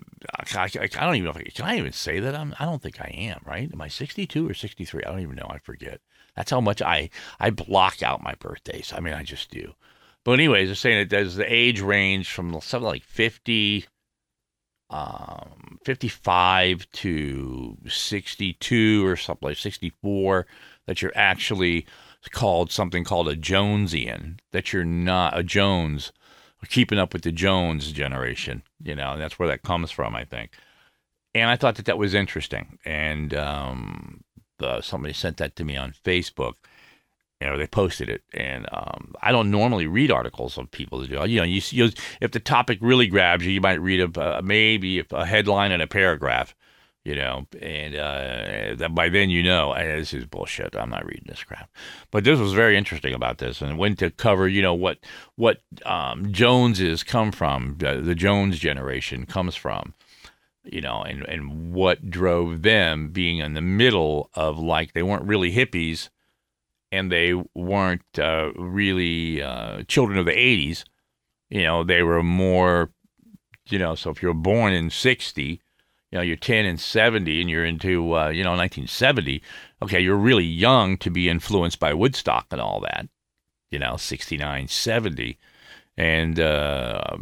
I, 0.54 0.68
I, 0.80 0.86
don't 0.86 1.14
even 1.14 1.24
know 1.24 1.30
if 1.30 1.36
I 1.36 1.42
can 1.42 1.64
I 1.64 1.78
even 1.78 1.92
say 1.92 2.18
that 2.18 2.34
I'm 2.34 2.54
I 2.58 2.64
don't 2.64 2.82
think 2.82 3.00
I 3.00 3.08
am 3.16 3.40
right 3.46 3.70
am 3.72 3.80
I 3.80 3.88
62 3.88 4.48
or 4.48 4.54
63 4.54 5.04
I 5.04 5.10
don't 5.10 5.20
even 5.20 5.36
know 5.36 5.46
I 5.48 5.58
forget 5.58 6.00
that's 6.34 6.50
how 6.50 6.60
much 6.60 6.82
I 6.82 7.10
I 7.38 7.50
block 7.50 8.02
out 8.02 8.22
my 8.22 8.34
birthdays 8.34 8.92
I 8.94 9.00
mean 9.00 9.14
I 9.14 9.22
just 9.22 9.50
do 9.50 9.74
but 10.28 10.34
anyways 10.34 10.68
they're 10.68 10.74
saying 10.74 10.98
that 10.98 11.08
does 11.08 11.36
the 11.36 11.50
age 11.50 11.80
range 11.80 12.30
from 12.30 12.52
something 12.60 12.86
like 12.86 13.02
50 13.02 13.86
um 14.90 15.78
55 15.86 16.86
to 16.92 17.78
62 17.86 19.06
or 19.06 19.16
something 19.16 19.48
like 19.48 19.56
64 19.56 20.46
that 20.86 21.00
you're 21.00 21.12
actually 21.14 21.86
called 22.30 22.70
something 22.70 23.04
called 23.04 23.26
a 23.26 23.36
Jonesian 23.36 24.38
that 24.52 24.70
you're 24.70 24.84
not 24.84 25.38
a 25.38 25.42
Jones 25.42 26.12
keeping 26.68 26.98
up 26.98 27.14
with 27.14 27.22
the 27.22 27.32
Jones 27.32 27.90
generation, 27.92 28.62
you 28.82 28.94
know, 28.94 29.12
and 29.12 29.22
that's 29.22 29.38
where 29.38 29.48
that 29.48 29.62
comes 29.62 29.90
from, 29.90 30.14
I 30.14 30.24
think. 30.24 30.50
And 31.34 31.48
I 31.48 31.56
thought 31.56 31.76
that 31.76 31.86
that 31.86 31.96
was 31.96 32.12
interesting. 32.12 32.78
And 32.84 33.32
um, 33.32 34.24
the, 34.58 34.82
somebody 34.82 35.14
sent 35.14 35.38
that 35.38 35.56
to 35.56 35.64
me 35.64 35.76
on 35.76 35.94
Facebook. 36.04 36.54
You 37.40 37.48
know, 37.48 37.56
they 37.58 37.68
posted 37.68 38.08
it, 38.08 38.22
and 38.34 38.66
um, 38.72 39.14
I 39.22 39.30
don't 39.30 39.50
normally 39.50 39.86
read 39.86 40.10
articles 40.10 40.58
of 40.58 40.70
people 40.72 40.98
that 40.98 41.08
do. 41.08 41.24
You 41.30 41.38
know, 41.38 41.44
you, 41.44 41.62
you 41.70 41.90
if 42.20 42.32
the 42.32 42.40
topic 42.40 42.78
really 42.80 43.06
grabs 43.06 43.46
you, 43.46 43.52
you 43.52 43.60
might 43.60 43.80
read 43.80 44.00
a, 44.00 44.20
uh, 44.20 44.42
maybe 44.42 45.04
a 45.12 45.24
headline 45.24 45.70
and 45.70 45.80
a 45.80 45.86
paragraph 45.86 46.54
you 47.08 47.14
know, 47.14 47.46
and 47.62 47.96
uh, 47.96 48.88
by 48.90 49.08
then 49.08 49.30
you 49.30 49.42
know 49.42 49.72
hey, 49.72 49.98
this 49.98 50.12
is 50.12 50.26
bullshit. 50.26 50.76
I'm 50.76 50.90
not 50.90 51.06
reading 51.06 51.24
this 51.26 51.42
crap. 51.42 51.70
But 52.10 52.24
this 52.24 52.38
was 52.38 52.52
very 52.52 52.76
interesting 52.76 53.14
about 53.14 53.38
this, 53.38 53.62
and 53.62 53.78
went 53.78 53.98
to 54.00 54.10
cover, 54.10 54.46
you 54.46 54.60
know, 54.60 54.74
what 54.74 54.98
what 55.36 55.62
um, 55.86 56.30
Joneses 56.32 57.02
come 57.02 57.32
from, 57.32 57.78
uh, 57.82 57.94
the 58.00 58.14
Jones 58.14 58.58
generation 58.58 59.24
comes 59.24 59.56
from, 59.56 59.94
you 60.64 60.82
know, 60.82 61.00
and 61.00 61.22
and 61.22 61.72
what 61.72 62.10
drove 62.10 62.60
them 62.60 63.08
being 63.08 63.38
in 63.38 63.54
the 63.54 63.62
middle 63.62 64.28
of 64.34 64.58
like 64.58 64.92
they 64.92 65.02
weren't 65.02 65.24
really 65.24 65.52
hippies, 65.52 66.10
and 66.90 67.10
they 67.12 67.34
weren't 67.54 68.18
uh, 68.18 68.52
really 68.56 69.42
uh, 69.42 69.82
children 69.88 70.18
of 70.18 70.26
the 70.26 70.32
'80s. 70.32 70.84
You 71.50 71.62
know, 71.62 71.84
they 71.84 72.02
were 72.02 72.22
more, 72.22 72.90
you 73.68 73.78
know. 73.78 73.94
So 73.94 74.10
if 74.10 74.22
you're 74.22 74.34
born 74.34 74.72
in 74.72 74.90
'60 74.90 75.60
you 76.10 76.18
know 76.18 76.22
you're 76.22 76.36
10 76.36 76.64
and 76.64 76.80
70 76.80 77.40
and 77.40 77.50
you're 77.50 77.64
into 77.64 78.16
uh, 78.16 78.28
you 78.28 78.42
know 78.42 78.50
1970 78.50 79.42
okay 79.82 80.00
you're 80.00 80.16
really 80.16 80.44
young 80.44 80.96
to 80.98 81.10
be 81.10 81.28
influenced 81.28 81.78
by 81.78 81.92
woodstock 81.92 82.46
and 82.50 82.60
all 82.60 82.80
that 82.80 83.08
you 83.70 83.78
know 83.78 83.96
69 83.96 84.68
70 84.68 85.38
and 85.96 86.38
uh, 86.38 87.16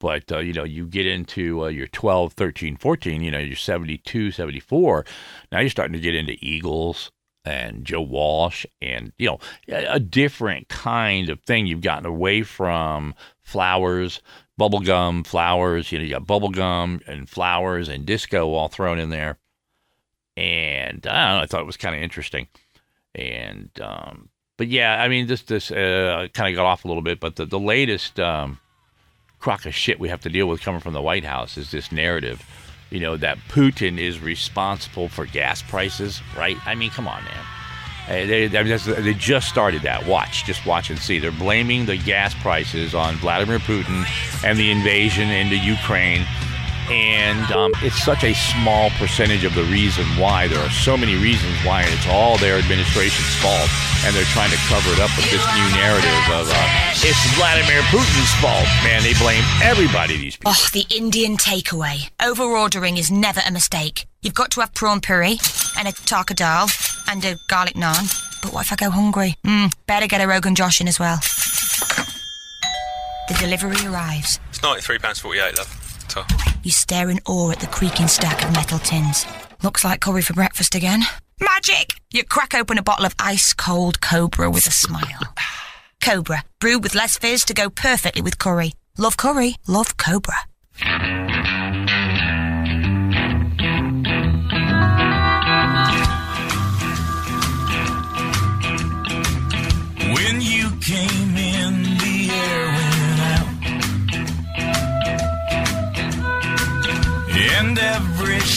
but 0.00 0.32
uh, 0.32 0.38
you 0.38 0.52
know 0.52 0.64
you 0.64 0.86
get 0.86 1.06
into 1.06 1.64
uh, 1.64 1.68
your 1.68 1.86
12 1.86 2.32
13 2.32 2.76
14 2.76 3.22
you 3.22 3.30
know 3.30 3.38
you're 3.38 3.56
72 3.56 4.30
74 4.30 5.04
now 5.52 5.60
you're 5.60 5.70
starting 5.70 5.94
to 5.94 6.00
get 6.00 6.14
into 6.14 6.36
eagles 6.40 7.10
and 7.44 7.84
joe 7.84 8.00
walsh 8.00 8.64
and 8.80 9.12
you 9.18 9.28
know 9.28 9.38
a 9.68 10.00
different 10.00 10.68
kind 10.68 11.28
of 11.28 11.40
thing 11.42 11.66
you've 11.66 11.82
gotten 11.82 12.06
away 12.06 12.42
from 12.42 13.14
flowers 13.42 14.22
bubblegum, 14.58 15.26
flowers. 15.26 15.90
You 15.90 15.98
know, 15.98 16.04
you 16.04 16.10
got 16.10 16.26
bubblegum 16.26 17.06
and 17.06 17.28
flowers 17.28 17.88
and 17.88 18.06
disco 18.06 18.52
all 18.52 18.68
thrown 18.68 18.98
in 18.98 19.10
there. 19.10 19.38
And 20.36 21.06
I 21.06 21.28
don't 21.28 21.36
know, 21.36 21.42
I 21.42 21.46
thought 21.46 21.60
it 21.60 21.66
was 21.66 21.76
kind 21.76 21.94
of 21.94 22.02
interesting. 22.02 22.48
And, 23.14 23.70
um, 23.80 24.30
but 24.56 24.68
yeah, 24.68 25.02
I 25.02 25.08
mean, 25.08 25.26
this, 25.26 25.42
this 25.42 25.70
uh, 25.70 26.26
kind 26.32 26.52
of 26.52 26.56
got 26.56 26.66
off 26.66 26.84
a 26.84 26.88
little 26.88 27.02
bit, 27.02 27.20
but 27.20 27.36
the, 27.36 27.46
the 27.46 27.58
latest 27.58 28.18
um, 28.18 28.58
crock 29.38 29.64
of 29.66 29.74
shit 29.74 30.00
we 30.00 30.08
have 30.08 30.22
to 30.22 30.28
deal 30.28 30.46
with 30.46 30.60
coming 30.60 30.80
from 30.80 30.92
the 30.92 31.02
White 31.02 31.24
House 31.24 31.56
is 31.56 31.70
this 31.70 31.92
narrative, 31.92 32.42
you 32.94 33.00
know, 33.00 33.16
that 33.16 33.36
Putin 33.48 33.98
is 33.98 34.20
responsible 34.20 35.08
for 35.08 35.26
gas 35.26 35.60
prices, 35.62 36.22
right? 36.36 36.56
I 36.64 36.76
mean, 36.76 36.90
come 36.90 37.08
on, 37.08 37.24
man. 37.24 37.44
Uh, 38.06 38.26
they, 38.26 38.46
they 38.46 39.14
just 39.14 39.48
started 39.48 39.82
that. 39.82 40.06
Watch, 40.06 40.44
just 40.44 40.64
watch 40.64 40.90
and 40.90 40.98
see. 41.00 41.18
They're 41.18 41.32
blaming 41.32 41.86
the 41.86 41.96
gas 41.96 42.34
prices 42.34 42.94
on 42.94 43.16
Vladimir 43.16 43.58
Putin 43.58 44.04
and 44.44 44.56
the 44.56 44.70
invasion 44.70 45.28
into 45.28 45.56
Ukraine. 45.56 46.24
And 46.90 47.50
um, 47.52 47.72
it's 47.82 48.02
such 48.02 48.24
a 48.24 48.34
small 48.34 48.90
percentage 49.00 49.44
of 49.44 49.54
the 49.54 49.64
reason 49.64 50.04
why. 50.20 50.48
There 50.48 50.58
are 50.58 50.70
so 50.70 50.96
many 50.96 51.16
reasons 51.16 51.56
why, 51.64 51.82
and 51.82 51.92
it's 51.92 52.06
all 52.06 52.36
their 52.38 52.58
administration's 52.58 53.34
fault. 53.40 53.70
And 54.04 54.14
they're 54.14 54.28
trying 54.36 54.50
to 54.50 54.60
cover 54.68 54.92
it 54.92 55.00
up 55.00 55.10
with 55.16 55.30
this 55.30 55.44
new 55.56 55.68
narrative 55.80 56.24
of 56.28 56.46
uh, 56.50 56.94
it's 57.00 57.24
Vladimir 57.36 57.80
Putin's 57.88 58.34
fault. 58.40 58.66
Man, 58.84 59.02
they 59.02 59.14
blame 59.14 59.44
everybody, 59.62 60.18
these 60.18 60.36
people. 60.36 60.52
Oh, 60.54 60.68
the 60.72 60.84
Indian 60.94 61.36
takeaway. 61.36 62.10
Over 62.22 62.44
ordering 62.44 62.96
is 62.98 63.10
never 63.10 63.40
a 63.46 63.50
mistake. 63.50 64.06
You've 64.22 64.34
got 64.34 64.50
to 64.52 64.60
have 64.60 64.74
prawn 64.74 65.00
puri 65.00 65.38
and 65.78 65.88
a 65.88 65.92
tarka 65.92 66.34
dal 66.34 66.68
and 67.08 67.24
a 67.24 67.36
garlic 67.48 67.74
naan. 67.74 68.12
But 68.42 68.52
what 68.52 68.66
if 68.66 68.72
I 68.72 68.76
go 68.76 68.90
hungry? 68.90 69.36
Mm, 69.46 69.74
better 69.86 70.06
get 70.06 70.20
a 70.20 70.26
Rogan 70.26 70.54
Josh 70.54 70.80
in 70.80 70.88
as 70.88 71.00
well. 71.00 71.18
The 73.28 73.34
delivery 73.40 73.86
arrives. 73.86 74.38
It's 74.50 74.58
£93.48, 74.58 75.56
love. 75.56 75.83
You 76.62 76.70
stare 76.70 77.10
in 77.10 77.20
awe 77.26 77.50
at 77.50 77.60
the 77.60 77.66
creaking 77.66 78.08
stack 78.08 78.44
of 78.44 78.52
metal 78.52 78.78
tins. 78.78 79.26
Looks 79.62 79.84
like 79.84 80.00
curry 80.00 80.22
for 80.22 80.34
breakfast 80.34 80.74
again. 80.74 81.02
Magic! 81.40 81.94
You 82.12 82.24
crack 82.24 82.54
open 82.54 82.78
a 82.78 82.82
bottle 82.82 83.06
of 83.06 83.14
ice 83.18 83.52
cold 83.52 84.00
Cobra 84.00 84.50
with 84.50 84.66
a 84.66 84.70
smile. 84.70 85.34
Cobra, 86.02 86.44
brewed 86.60 86.82
with 86.82 86.94
less 86.94 87.18
fizz 87.18 87.44
to 87.46 87.54
go 87.54 87.70
perfectly 87.70 88.22
with 88.22 88.38
curry. 88.38 88.74
Love 88.98 89.16
curry, 89.16 89.56
love 89.66 89.96
Cobra. 89.96 90.36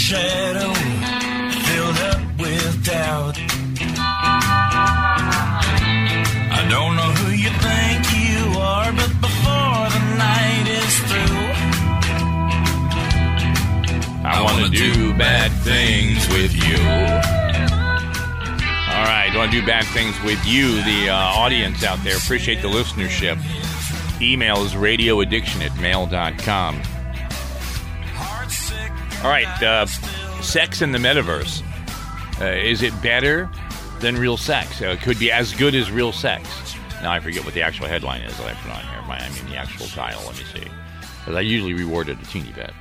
shadow 0.08 0.74
filled 1.68 2.00
up 2.00 2.22
with 2.40 2.86
doubt. 2.86 3.38
I 6.50 6.66
don't 6.70 6.96
know 6.96 7.12
who 7.20 7.32
you 7.34 7.50
think 7.50 8.08
you 8.16 8.58
are, 8.58 8.94
but 8.94 9.12
before 9.20 9.90
the 9.92 10.00
night 10.16 10.66
is 10.80 10.98
through, 11.10 11.36
I, 14.24 14.40
want 14.42 14.64
to 14.64 14.72
do, 14.72 14.94
do 14.94 15.14
bad 15.18 15.52
things 15.66 16.26
with 16.30 16.56
you. 16.56 16.80
All 18.96 19.04
right, 19.04 19.30
want 19.36 19.52
to 19.52 19.60
do 19.60 19.66
bad 19.66 19.84
things 19.88 20.18
with 20.24 20.40
you, 20.46 20.82
the 20.84 21.10
uh, 21.10 21.16
audience 21.16 21.84
out 21.84 22.02
there. 22.06 22.16
Appreciate 22.16 22.62
the 22.62 22.70
listenership. 22.70 23.38
Email 24.22 24.64
is 24.64 24.72
radioaddiction 24.72 25.66
at 25.70 25.78
mail.com. 25.82 26.82
All 29.24 29.32
right, 29.32 29.64
uh, 29.64 29.88
sex 30.42 30.84
in 30.84 30.92
the 30.92 31.00
metaverse. 31.00 31.64
Uh, 32.40 32.52
is 32.52 32.84
it 32.84 32.94
better 33.02 33.50
than 34.00 34.16
real 34.16 34.38
sex? 34.38 34.80
Uh, 34.80 34.90
it 34.90 35.02
could 35.02 35.18
be 35.18 35.32
as 35.32 35.54
good 35.54 35.74
as 35.74 35.90
real 35.90 36.12
sex. 36.12 36.76
Now 37.02 37.12
I 37.12 37.20
forget 37.20 37.44
what 37.44 37.56
the 37.56 37.64
actual 37.64 37.88
headline 37.88 38.22
is 38.22 38.38
that 38.38 38.46
I 38.46 38.54
put 38.54 38.72
on 38.72 38.84
here. 38.84 39.02
My, 39.08 39.18
I 39.18 39.30
mean 39.30 39.50
the 39.50 39.58
actual 39.58 39.88
title. 39.88 40.22
Let 40.24 40.38
me 40.38 40.44
see, 40.44 40.68
because 41.20 41.36
I 41.36 41.42
usually 41.42 41.74
reward 41.74 42.10
it 42.10 42.22
a 42.22 42.26
teeny 42.26 42.52
bit. 42.52 42.72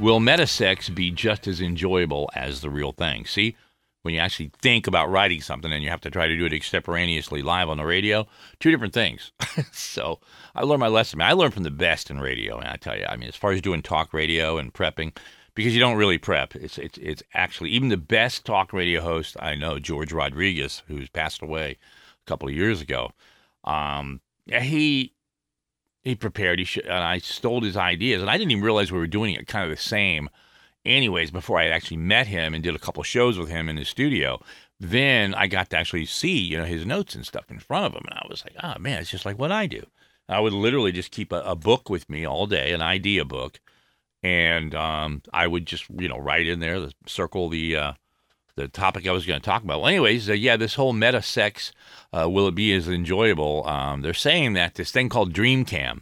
Will 0.00 0.18
metasex 0.18 0.92
be 0.92 1.12
just 1.12 1.46
as 1.46 1.60
enjoyable 1.60 2.28
as 2.34 2.60
the 2.60 2.70
real 2.70 2.90
thing? 2.90 3.24
See, 3.24 3.56
when 4.02 4.14
you 4.14 4.20
actually 4.20 4.50
think 4.60 4.88
about 4.88 5.10
writing 5.10 5.40
something 5.40 5.72
and 5.72 5.84
you 5.84 5.90
have 5.90 6.00
to 6.00 6.10
try 6.10 6.26
to 6.26 6.36
do 6.36 6.44
it 6.44 6.52
extemporaneously 6.52 7.40
live 7.40 7.68
on 7.68 7.76
the 7.76 7.86
radio, 7.86 8.26
two 8.58 8.72
different 8.72 8.94
things. 8.94 9.30
so 9.72 10.18
I 10.56 10.64
learned 10.64 10.80
my 10.80 10.88
lesson. 10.88 11.22
I 11.22 11.34
learned 11.34 11.54
from 11.54 11.62
the 11.62 11.70
best 11.70 12.10
in 12.10 12.20
radio, 12.20 12.58
and 12.58 12.68
I 12.68 12.76
tell 12.76 12.98
you, 12.98 13.06
I 13.08 13.16
mean, 13.16 13.28
as 13.28 13.36
far 13.36 13.52
as 13.52 13.62
doing 13.62 13.80
talk 13.80 14.12
radio 14.12 14.58
and 14.58 14.74
prepping, 14.74 15.16
because 15.54 15.74
you 15.74 15.80
don't 15.80 15.96
really 15.96 16.18
prep. 16.18 16.54
It's 16.56 16.78
it's 16.78 16.98
it's 16.98 17.22
actually 17.32 17.70
even 17.70 17.88
the 17.88 17.96
best 17.96 18.44
talk 18.44 18.72
radio 18.72 19.00
host 19.00 19.36
I 19.40 19.54
know, 19.54 19.78
George 19.78 20.12
Rodriguez, 20.12 20.82
who's 20.88 21.08
passed 21.08 21.42
away 21.42 21.78
a 22.24 22.28
couple 22.28 22.48
of 22.48 22.54
years 22.54 22.80
ago. 22.80 23.12
Um, 23.64 24.20
he 24.46 25.14
he 26.02 26.14
prepared. 26.14 26.58
He 26.58 26.82
and 26.82 26.92
I 26.92 27.18
stole 27.18 27.62
his 27.62 27.76
ideas, 27.76 28.20
and 28.20 28.30
I 28.30 28.36
didn't 28.36 28.52
even 28.52 28.64
realize 28.64 28.92
we 28.92 28.98
were 28.98 29.06
doing 29.06 29.34
it 29.34 29.46
kind 29.46 29.64
of 29.64 29.76
the 29.76 29.82
same. 29.82 30.28
Anyways, 30.84 31.30
before 31.30 31.58
I 31.58 31.64
had 31.64 31.72
actually 31.72 31.96
met 31.96 32.26
him 32.26 32.52
and 32.52 32.62
did 32.62 32.74
a 32.74 32.78
couple 32.78 33.02
shows 33.02 33.38
with 33.38 33.48
him 33.48 33.70
in 33.70 33.78
his 33.78 33.88
studio, 33.88 34.38
then 34.78 35.34
I 35.34 35.46
got 35.46 35.70
to 35.70 35.78
actually 35.78 36.04
see 36.04 36.38
you 36.38 36.58
know 36.58 36.64
his 36.64 36.84
notes 36.84 37.14
and 37.14 37.24
stuff 37.24 37.50
in 37.50 37.58
front 37.58 37.86
of 37.86 37.92
him, 37.94 38.06
and 38.10 38.18
I 38.18 38.26
was 38.28 38.44
like, 38.44 38.56
oh 38.62 38.78
man, 38.78 39.00
it's 39.00 39.10
just 39.10 39.24
like 39.24 39.38
what 39.38 39.52
I 39.52 39.66
do. 39.66 39.86
I 40.28 40.40
would 40.40 40.52
literally 40.52 40.92
just 40.92 41.10
keep 41.10 41.32
a, 41.32 41.40
a 41.40 41.54
book 41.54 41.90
with 41.90 42.08
me 42.08 42.24
all 42.24 42.46
day, 42.46 42.72
an 42.72 42.80
idea 42.82 43.24
book, 43.24 43.60
and 44.24 44.74
um, 44.74 45.22
I 45.34 45.46
would 45.46 45.66
just 45.66 45.84
you 45.90 46.08
know 46.08 46.18
write 46.18 46.48
in 46.48 46.58
there, 46.58 46.80
the, 46.80 46.92
circle 47.06 47.50
the 47.50 47.76
uh, 47.76 47.92
the 48.56 48.68
topic 48.68 49.06
I 49.06 49.12
was 49.12 49.26
going 49.26 49.40
to 49.40 49.44
talk 49.44 49.62
about. 49.62 49.80
Well, 49.80 49.88
anyways, 49.88 50.30
uh, 50.30 50.32
yeah, 50.32 50.56
this 50.56 50.74
whole 50.74 50.94
meta 50.94 51.20
sex, 51.22 51.72
uh, 52.12 52.28
will 52.28 52.48
it 52.48 52.54
be 52.54 52.72
as 52.72 52.88
enjoyable? 52.88 53.66
Um, 53.68 54.00
they're 54.00 54.14
saying 54.14 54.54
that 54.54 54.76
this 54.76 54.90
thing 54.90 55.10
called 55.10 55.34
DreamCam, 55.34 56.00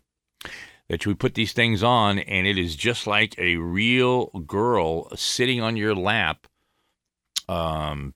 that 0.88 1.04
you 1.04 1.14
put 1.16 1.34
these 1.34 1.52
things 1.52 1.82
on, 1.82 2.20
and 2.20 2.46
it 2.46 2.56
is 2.56 2.76
just 2.76 3.06
like 3.06 3.34
a 3.38 3.56
real 3.56 4.26
girl 4.46 5.14
sitting 5.16 5.60
on 5.60 5.76
your 5.76 5.94
lap, 5.94 6.46
um, 7.48 8.14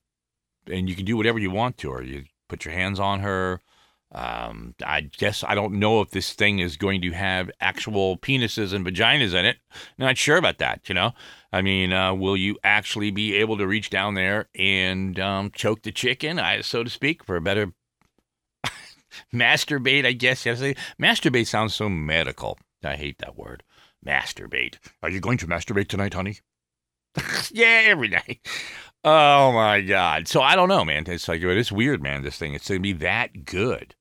and 0.70 0.88
you 0.88 0.94
can 0.94 1.04
do 1.04 1.16
whatever 1.16 1.40
you 1.40 1.50
want 1.50 1.78
to 1.78 1.90
her. 1.90 2.02
You 2.02 2.24
put 2.48 2.64
your 2.64 2.74
hands 2.74 3.00
on 3.00 3.20
her. 3.20 3.60
Um, 4.16 4.74
I 4.82 5.02
guess 5.02 5.44
I 5.44 5.54
don't 5.54 5.74
know 5.74 6.00
if 6.00 6.10
this 6.10 6.32
thing 6.32 6.58
is 6.58 6.78
going 6.78 7.02
to 7.02 7.10
have 7.10 7.50
actual 7.60 8.16
penises 8.16 8.72
and 8.72 8.84
vaginas 8.84 9.34
in 9.34 9.44
it. 9.44 9.58
Not 9.98 10.16
sure 10.16 10.38
about 10.38 10.56
that. 10.56 10.88
You 10.88 10.94
know, 10.94 11.12
I 11.52 11.60
mean, 11.60 11.92
uh, 11.92 12.14
will 12.14 12.36
you 12.36 12.56
actually 12.64 13.10
be 13.10 13.34
able 13.34 13.58
to 13.58 13.66
reach 13.66 13.90
down 13.90 14.14
there 14.14 14.48
and 14.54 15.20
um, 15.20 15.50
choke 15.50 15.82
the 15.82 15.92
chicken, 15.92 16.38
I, 16.38 16.62
so 16.62 16.82
to 16.82 16.88
speak, 16.88 17.24
for 17.24 17.36
a 17.36 17.42
better 17.42 17.74
masturbate? 19.34 20.06
I 20.06 20.12
guess 20.12 20.46
yes. 20.46 20.62
Masturbate 20.98 21.46
sounds 21.46 21.74
so 21.74 21.90
medical. 21.90 22.58
I 22.82 22.96
hate 22.96 23.18
that 23.18 23.36
word. 23.36 23.64
Masturbate. 24.04 24.76
Are 25.02 25.10
you 25.10 25.20
going 25.20 25.36
to 25.38 25.46
masturbate 25.46 25.88
tonight, 25.88 26.14
honey? 26.14 26.38
yeah, 27.50 27.82
every 27.84 28.08
night. 28.08 28.40
Oh 29.04 29.52
my 29.52 29.82
god. 29.82 30.26
So 30.26 30.40
I 30.40 30.56
don't 30.56 30.68
know, 30.70 30.86
man. 30.86 31.04
It's 31.06 31.28
like 31.28 31.42
it's 31.42 31.70
weird, 31.70 32.02
man. 32.02 32.22
This 32.22 32.38
thing. 32.38 32.54
It's 32.54 32.68
gonna 32.68 32.80
be 32.80 32.94
that 32.94 33.44
good. 33.44 33.94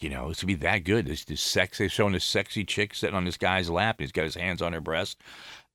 You 0.00 0.10
know, 0.10 0.30
it's 0.30 0.42
gonna 0.42 0.48
be 0.48 0.54
that 0.56 0.84
good. 0.84 1.06
This 1.06 1.24
this 1.24 1.40
sex 1.40 1.78
they've 1.78 1.92
this 2.12 2.24
sexy 2.24 2.64
chick 2.64 2.94
sitting 2.94 3.16
on 3.16 3.24
this 3.24 3.36
guy's 3.36 3.68
lap 3.68 3.96
and 3.98 4.04
he's 4.04 4.12
got 4.12 4.24
his 4.24 4.36
hands 4.36 4.62
on 4.62 4.72
her 4.72 4.80
breast. 4.80 5.20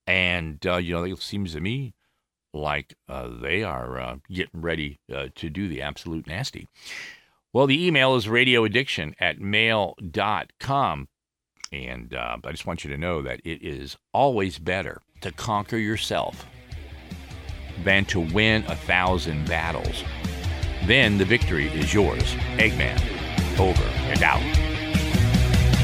And 0.07 0.65
uh, 0.65 0.77
you 0.77 0.93
know, 0.93 1.03
it 1.03 1.21
seems 1.21 1.53
to 1.53 1.59
me 1.59 1.93
like 2.53 2.95
uh, 3.09 3.27
they 3.41 3.63
are 3.63 3.99
uh, 3.99 4.15
getting 4.31 4.61
ready 4.61 4.99
uh, 5.13 5.27
to 5.35 5.49
do 5.49 5.67
the 5.67 5.81
absolute 5.81 6.27
nasty. 6.27 6.67
Well, 7.51 7.67
the 7.67 7.85
email 7.85 8.15
is 8.15 8.25
radioaddiction 8.25 9.13
at 9.19 9.39
mail.com. 9.39 11.07
And 11.71 12.13
uh, 12.13 12.37
I 12.43 12.51
just 12.51 12.67
want 12.67 12.83
you 12.83 12.91
to 12.91 12.97
know 12.97 13.21
that 13.23 13.41
it 13.43 13.63
is 13.63 13.97
always 14.13 14.59
better 14.59 15.01
to 15.21 15.31
conquer 15.31 15.77
yourself 15.77 16.45
than 17.83 18.05
to 18.05 18.19
win 18.19 18.63
a 18.67 18.75
thousand 18.75 19.47
battles. 19.47 20.03
Then 20.85 21.17
the 21.17 21.25
victory 21.25 21.67
is 21.69 21.93
yours. 21.93 22.35
Eggman, 22.57 23.01
over 23.59 23.83
and 24.11 24.23
out. 24.23 24.41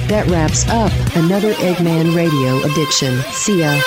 That 0.09 0.27
wraps 0.27 0.67
up 0.69 0.91
another 1.15 1.53
Eggman 1.53 2.15
Radio 2.15 2.63
Addiction. 2.63 3.21
See 3.31 3.59
ya. 3.59 3.79